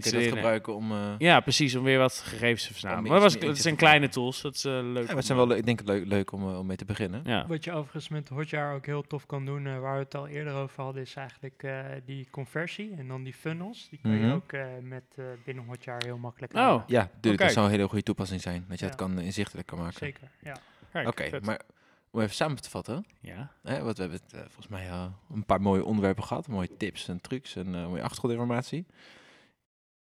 [0.10, 0.92] je dat gebruiken om...
[0.92, 3.02] eh, Ja, precies, om weer wat gegevens te verzamelen.
[3.02, 5.08] Maar dat, was, het te zijn kleine tools, dat is eh, leuk.
[5.08, 7.20] ja, het zijn wel, ik denk het leuk, leuk om, om mee te beginnen.
[7.24, 10.14] Ja, Wat je overigens met Hotjar ook heel tof kan doen, eh, waar we het
[10.14, 13.88] al eerder over hadden, is eigenlijk eh, die conversie en dan die funnels.
[13.90, 14.26] Die kan Mhm.
[14.26, 16.82] je ook eh, met eh, binnen Hotjar heel makkelijk Oh.
[16.86, 17.50] Ja, tuurlijk, dat kijk.
[17.50, 18.64] zou een hele goede toepassing zijn.
[18.68, 18.90] Dat je Ja.
[18.90, 19.98] het kan inzichtelijk kan maken.
[19.98, 20.56] Zeker, ja.
[21.04, 21.60] Oké, maar
[22.10, 23.06] om even samen te vatten.
[23.20, 26.48] Ja, Hè, want we hebben het, eh, volgens mij eh, een paar mooie onderwerpen gehad.
[26.48, 28.86] Mooie tips en trucs en eh, mooie achtergrondinformatie.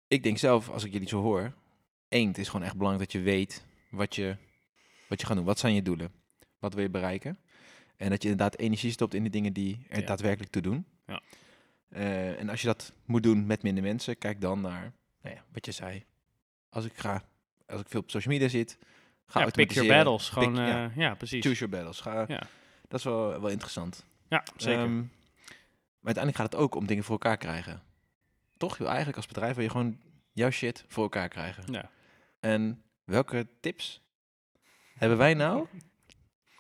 [0.09, 1.53] Ik denk zelf, als ik jullie zo hoor,
[2.09, 4.37] één, het is gewoon echt belangrijk dat je weet wat je,
[5.09, 5.45] wat je gaat doen.
[5.45, 6.13] Wat zijn je doelen?
[6.59, 7.39] Wat wil je bereiken?
[7.97, 10.07] En dat je inderdaad energie stopt in de dingen die er Ja.
[10.07, 10.87] daadwerkelijk toe doen.
[11.07, 11.21] Ja.
[12.37, 15.67] En als je dat moet doen met minder mensen, kijk dan naar nou ja, wat
[15.67, 16.05] je zei.
[16.69, 17.25] Als ik ga,
[17.67, 18.79] als ik veel op social media zit,
[19.33, 20.29] ja pick your battles.
[20.29, 20.67] Gewoon, Pick- ja.
[20.67, 20.91] ja.
[20.97, 21.45] ja, precies.
[21.45, 22.01] Choose your battles.
[22.01, 22.43] Ga, Ja.
[22.89, 24.05] Dat is wel, wel interessant.
[24.29, 24.81] Ja, zeker.
[24.83, 27.83] Ehm, maar uiteindelijk gaat het ook om dingen voor elkaar krijgen.
[28.57, 28.81] Toch?
[28.85, 29.99] Eigenlijk als bedrijf wil je gewoon
[30.33, 31.65] jouw shit voor elkaar krijgen.
[31.73, 31.91] ja.
[32.41, 34.03] En welke tips
[34.95, 35.67] hebben wij nou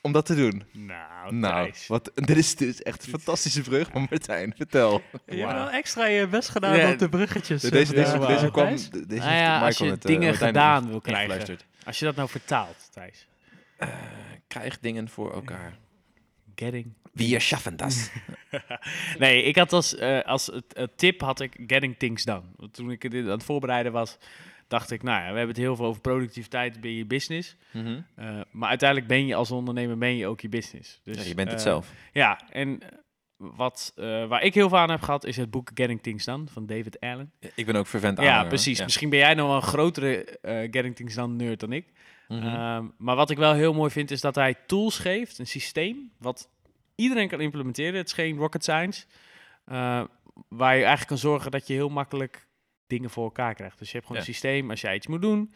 [0.00, 0.64] om dat te doen?
[0.72, 3.92] Nou, nou, wat, dit, is, dit is echt een fantastische brug.
[3.92, 5.02] Maar Martijn, vertel.
[5.26, 7.62] Je hebt wel extra je best gedaan Ja, op de bruggetjes.
[7.62, 8.28] deze, eh, deze, deze, wauw.
[8.28, 8.66] deze kwam...
[8.66, 11.58] Deze Nou ja, Michael als je met, eh, dingen gedaan wil krijgen.
[11.86, 13.26] Als je dat nou vertaalt, Thijs.
[13.76, 13.88] Eh,
[14.46, 15.78] krijg dingen voor elkaar.
[16.54, 16.92] Getting.
[17.12, 18.10] Wir schaffen das.
[19.18, 20.50] nee, ik had als, eh, als
[20.96, 22.42] tip had ik getting things done.
[22.56, 24.18] Want toen ik dit aan het voorbereiden was,
[24.68, 27.56] dacht ik, nou ja, we hebben het heel veel over productiviteit binnen je business.
[27.72, 28.00] Mhm.
[28.14, 31.00] Eh, maar uiteindelijk ben je als ondernemer ben je ook je business.
[31.04, 31.92] Dus, ja, je bent het zelf.
[32.12, 32.80] Ja, en
[33.36, 36.44] wat, eh, waar ik heel veel aan heb gehad, is het boek Getting Things Done
[36.46, 37.32] van David Allen.
[37.54, 38.78] Ik ben ook vervent ja, aanhanger, precies.
[38.78, 38.84] Ja.
[38.84, 41.86] Misschien ben jij nog wel een grotere eh, Getting Things Done nerd dan ik.
[42.28, 42.42] Mhm.
[42.46, 46.10] Ehm, maar wat ik wel heel mooi vind, is dat hij tools geeft, een systeem,
[46.18, 46.48] wat
[46.94, 47.94] iedereen kan implementeren.
[47.94, 49.04] Het is geen rocket science.
[49.64, 50.02] eh,
[50.48, 52.46] waar je eigenlijk kan zorgen dat je heel makkelijk
[52.86, 53.78] dingen voor elkaar krijgt.
[53.78, 54.28] Dus je hebt gewoon Ja.
[54.28, 55.52] een systeem, als jij iets moet doen,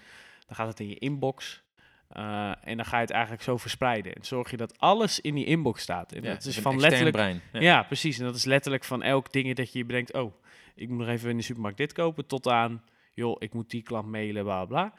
[0.46, 1.62] dan gaat het in je inbox.
[2.11, 4.14] Eh, en dan ga je het eigenlijk zo verspreiden.
[4.14, 6.12] En zorg je dat alles in die inbox staat.
[6.12, 7.40] En Ja, dat is van letterlijk brein.
[7.52, 7.82] ja.
[7.82, 8.18] precies.
[8.18, 10.34] En dat is letterlijk van elk ding dat je bedenkt, oh,
[10.74, 13.82] ik moet nog even in de supermarkt dit kopen, tot aan, joh, ik moet die
[13.82, 14.94] klant mailen, bla bla.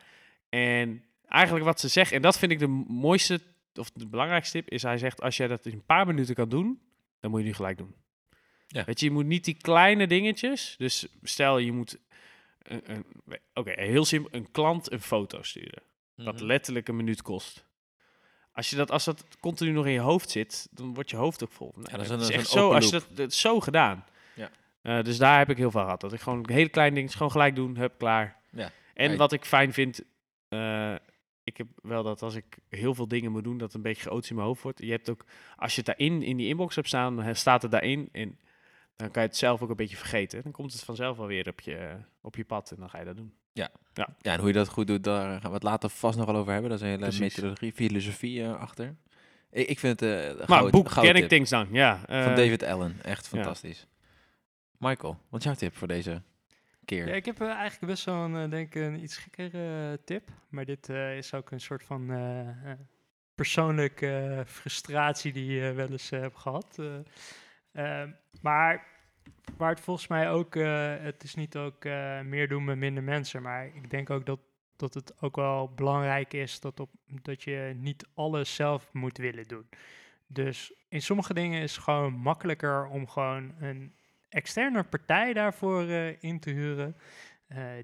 [0.49, 3.39] En eigenlijk wat ze zeggen, en dat vind ik de mooiste,
[3.75, 6.49] of de belangrijkste tip, is hij zegt, als jij dat in een paar minuten kan
[6.49, 6.81] doen,
[7.19, 7.95] dan moet je nu gelijk doen.
[8.67, 8.83] Ja.
[8.83, 11.97] Weet je, je moet niet die kleine dingetjes, dus stel je moet,
[13.53, 15.83] oké, heel simpel, een klant een foto sturen,
[16.23, 16.43] wat Mhm.
[16.45, 17.65] letterlijk een minuut kost.
[18.53, 21.43] Als, je dat, als dat continu nog in je hoofd zit, dan wordt je hoofd
[21.43, 21.71] ook vol.
[21.75, 24.05] Nou, dat is een- dat echt zo, als je dat, dat zo gedaan.
[24.35, 24.49] Ja.
[24.81, 26.01] Eh, dus daar heb ik heel veel gehad.
[26.01, 28.39] Dat ik gewoon hele kleine dingen gewoon gelijk doen, hup, klaar.
[28.51, 28.71] Ja.
[28.93, 30.01] En Ja, wat ik fijn vind,
[30.47, 30.95] eh,
[31.43, 34.03] ik heb wel dat als ik heel veel dingen moet doen, dat het een beetje
[34.03, 34.79] chaotisch in mijn hoofd wordt.
[34.81, 37.71] Je hebt ook, als je het daarin in die inbox hebt staan, dan staat het
[37.71, 38.39] daarin en
[38.95, 40.43] dan kan je het zelf ook een beetje vergeten.
[40.43, 43.05] Dan komt het vanzelf wel weer op je, op je pad en dan ga je
[43.05, 43.33] dat doen.
[43.53, 43.69] Ja,
[44.21, 46.51] en hoe je dat goed doet, daar gaan we het later vast nog wel over
[46.51, 46.69] hebben.
[46.69, 47.21] Daar is een hele Precies.
[47.21, 48.95] methodologie, filosofie eh, achter.
[49.51, 51.99] Ik, ik vind het eh, een Maar boek, tip Things Done, ja.
[52.05, 52.95] van eh, David Allen.
[53.01, 53.29] Echt ja.
[53.29, 53.87] fantastisch.
[54.77, 56.21] Michael, wat is jouw tip voor deze
[56.85, 57.07] keer?
[57.07, 60.29] Ja, ik heb eigenlijk best wel een, denk ik, een iets gekkere tip.
[60.49, 62.09] Maar dit eh, is ook een soort van
[63.41, 66.79] persoonlijke eh, frustratie die je wel eens hebt gehad.
[66.79, 68.09] Eh, eh,
[68.41, 68.87] maar
[69.57, 73.03] waar het volgens mij ook, eh, het is niet ook eh, meer doen met minder
[73.03, 73.41] mensen.
[73.41, 74.39] Maar ik denk ook dat,
[74.75, 76.89] dat het ook wel belangrijk is dat, op,
[77.21, 79.69] dat je niet alles zelf moet willen doen.
[80.27, 83.93] Dus in sommige dingen is het gewoon makkelijker om gewoon een
[84.29, 86.95] externe partij daarvoor eh, in te huren.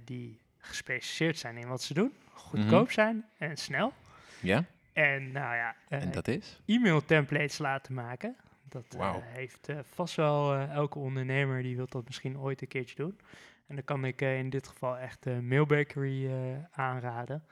[0.03, 2.91] die gespecialiseerd zijn in wat ze doen, goedkoop Mhm.
[2.93, 3.93] zijn en snel.
[4.41, 4.63] Ja?
[4.93, 6.59] En nou ja, En dat is?
[6.65, 8.35] e-mail templates laten maken.
[8.69, 12.67] Dat eh, heeft eh, vast wel eh, elke ondernemer die wil dat misschien ooit een
[12.67, 13.19] keertje doen.
[13.67, 16.31] En dan kan ik in dit geval echt Mailbakery
[16.71, 17.43] aanraden.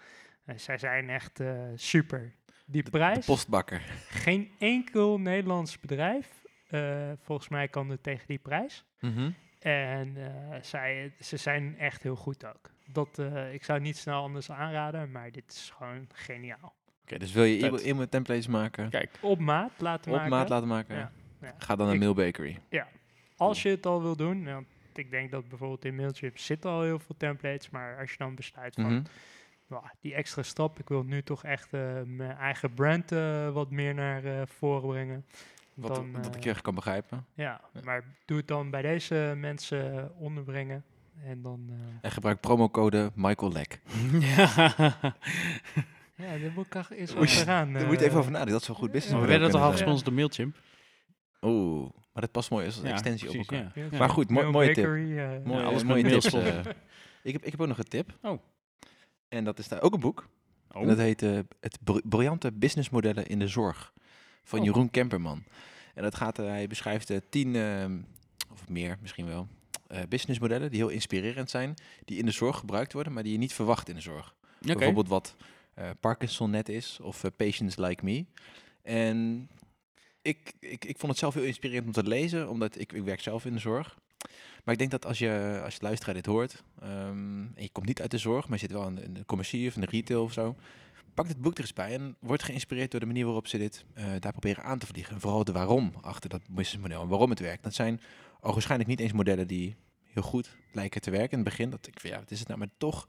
[0.56, 1.42] Zij zijn echt
[1.76, 2.34] super.
[2.66, 3.82] Die De prijs, postbakker.
[4.10, 6.42] geen enkel Nederlands bedrijf,
[7.22, 8.86] volgens mij kan het tegen die prijs.
[9.00, 9.32] Mhm.
[9.60, 10.18] En
[10.62, 12.72] zij, ze zijn echt heel goed ook.
[12.86, 16.76] Dat, ik zou niet snel anders aanraden, maar dit is gewoon geniaal.
[17.06, 17.68] Oké, dus wil je Vet.
[17.70, 20.32] e-mail e-mail templates maken, Kijk, Op maat laten op maken.
[20.32, 21.54] maat laten maken, Ja, ja.
[21.58, 22.60] ga dan naar Ik- Mailbakery.
[23.38, 26.82] Als je het al wil doen, want ik denk dat bijvoorbeeld in Mailchimp zitten al
[26.82, 29.04] heel veel templates, maar als je dan besluit van Mhm.
[29.68, 33.72] "Wauw, die extra stap, ik wil nu toch echt eh, mijn eigen brand eh, wat
[33.72, 35.26] meer naar eh, voren brengen,
[35.74, 37.26] Wat, dan, wat ik je echt kan begrijpen.
[37.34, 37.80] Ja, Ja.
[37.84, 40.84] maar doe het dan bij deze mensen onderbrengen.
[41.24, 41.66] En dan...
[41.70, 43.80] eh, En gebruik promocode Michael Lek.
[46.16, 47.74] ja, daar moet ik Moet je- achteraan.
[47.74, 48.52] Daar moet je eh, even over nadenken.
[48.54, 49.22] Dat is wel goed business.
[49.22, 50.58] we werden toch al gesponsord door Mailchimp?
[51.42, 53.72] Oeh, maar dat past mooi als Ja, extensie precies, op elkaar.
[53.76, 53.82] ja.
[53.84, 53.98] ja, Ja.
[53.98, 54.84] Maar goed, mooi- mooie tip.
[54.84, 56.34] Bakery, eh, Mooie, alles mooie tips.
[56.34, 56.58] eh.
[57.24, 58.18] ik, heb, ik heb ook nog een tip.
[58.22, 58.42] Oh.
[59.30, 60.28] En dat is daar ook een boek.
[60.72, 63.94] En dat heet eh, Het br- Briljante Businessmodellen in de Zorg.
[64.44, 64.66] Van Oh.
[64.66, 65.44] Jeroen Kemperman.
[65.94, 67.98] En dat gaat, eh, hij beschrijft eh, tien, ehm,
[68.52, 69.48] of meer misschien wel,
[69.88, 71.74] eh, businessmodellen die heel inspirerend zijn.
[72.06, 74.36] Die in de zorg gebruikt worden, maar die je niet verwacht in de zorg.
[74.62, 74.74] Oké.
[74.74, 75.46] Bijvoorbeeld wat eh,
[76.00, 78.26] Parkinson net is of eh, Patients Like Me.
[78.82, 79.50] En
[80.22, 83.22] ik, ik, ik vond het zelf heel inspirerend om te lezen, omdat ik, ik werk
[83.22, 83.98] zelf in de zorg.
[84.64, 87.86] Maar ik denk dat als je als je luisteraar dit hoort, ehm, en je komt
[87.86, 90.24] niet uit de zorg, maar je zit wel in de, commercie of in de retail
[90.24, 90.56] of zo,
[91.14, 93.86] pak dit boek er eens bij en word geïnspireerd door de manier waarop ze dit
[93.94, 95.14] eh, daar proberen aan te vliegen.
[95.14, 97.64] En vooral de waarom achter dat businessmodel en waarom het werkt.
[97.64, 98.02] Dat zijn
[98.40, 101.70] waarschijnlijk niet eens modellen die heel goed lijken te werken in het begin.
[101.70, 102.60] Dat ik ja, wat is het nou?
[102.60, 103.08] Maar toch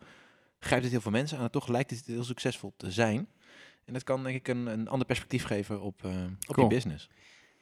[0.59, 3.29] grijpt het heel veel mensen aan en toch lijkt het heel succesvol te zijn.
[3.85, 6.69] En dat kan denk ik een, een ander perspectief geven op, eh, op Cool.
[6.69, 7.09] je business.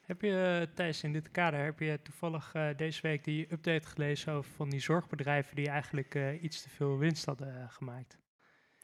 [0.01, 3.87] Heb je, eh, Thijs, in dit kader, heb je toevallig eh, deze week die update
[3.87, 8.19] gelezen over van die zorgbedrijven die eigenlijk eh, iets te veel winst hadden gemaakt?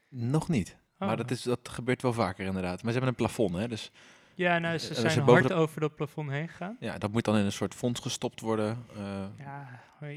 [0.09, 0.77] Nog niet.
[0.99, 1.17] Maar Oh.
[1.17, 2.83] dat, is, dat gebeurt wel vaker inderdaad.
[2.83, 3.69] Maar ze hebben een plafond, hè?
[3.69, 3.91] Dus
[4.35, 6.77] Ja, nou, ze zijn hard de- over dat plafond heen gegaan.
[6.81, 8.85] ja, dat moet dan in een soort fonds gestopt worden.
[8.97, 10.11] eh, ja, maar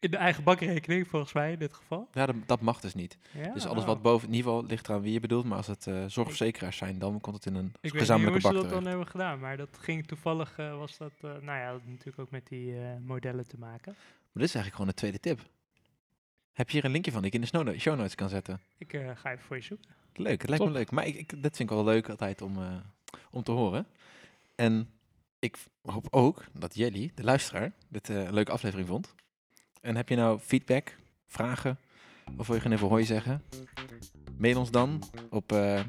[0.00, 2.08] in de eigen bakrekening volgens mij in dit geval.
[2.12, 3.18] dat, dat mag dus niet.
[3.32, 3.88] Ja, dus alles oh.
[3.88, 5.44] wat boven, in ieder geval ligt eraan wie je bedoelt.
[5.44, 8.40] Maar als het eh, zorgverzekeraars zijn, dan komt het in een Ik weet niet gezamenlijke
[8.40, 11.30] hoe ze bak dat dan hebben gedaan, maar dat ging toevallig, eh, was dat, eh,
[11.30, 13.92] nou ja, dat had natuurlijk ook met die eh, modellen te maken.
[13.92, 15.40] Maar dit is eigenlijk gewoon een tweede tip.
[16.58, 18.60] Heb je hier een linkje van die ik in de show notes kan zetten?
[18.78, 19.90] Ik eh, ga even voor je zoeken.
[20.14, 20.90] Leuk, het lijkt me leuk.
[20.90, 22.76] Maar ik, ik, dat vind ik wel leuk altijd om, eh,
[23.30, 23.86] om te horen.
[24.54, 24.90] En
[25.38, 29.14] ik hoop ook dat Jelly, de luisteraar, dit eh, een leuke aflevering vond.
[29.80, 31.78] En heb je nou feedback, vragen,
[32.36, 33.42] of wil je gewoon even hoi zeggen?
[34.36, 35.80] Mail ons dan op, eh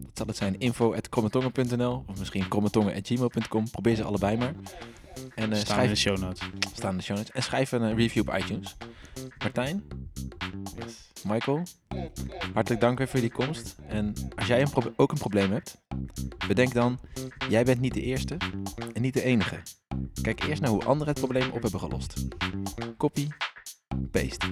[0.00, 3.70] wat zal het zijn, info.krommetongen.nl of misschien krommetongen.gmail.com.
[3.70, 4.54] Probeer ze allebei maar.
[5.34, 6.48] En eh, Staan in de schrijf, show notes.
[6.74, 7.32] staan in de show notes.
[7.32, 8.76] En schrijf een eh, review op iTunes.
[9.38, 9.84] Martijn,
[11.24, 11.62] Michael,
[12.52, 13.76] hartelijk dank weer voor jullie komst.
[13.86, 15.80] En als jij een ook een probleem hebt,
[16.48, 17.00] bedenk dan,
[17.48, 18.36] jij bent niet de eerste
[18.92, 19.62] en niet de enige.
[20.22, 22.26] Kijk eerst naar hoe anderen het probleem op hebben gelost.
[22.96, 23.28] Copy,
[24.10, 24.46] paste.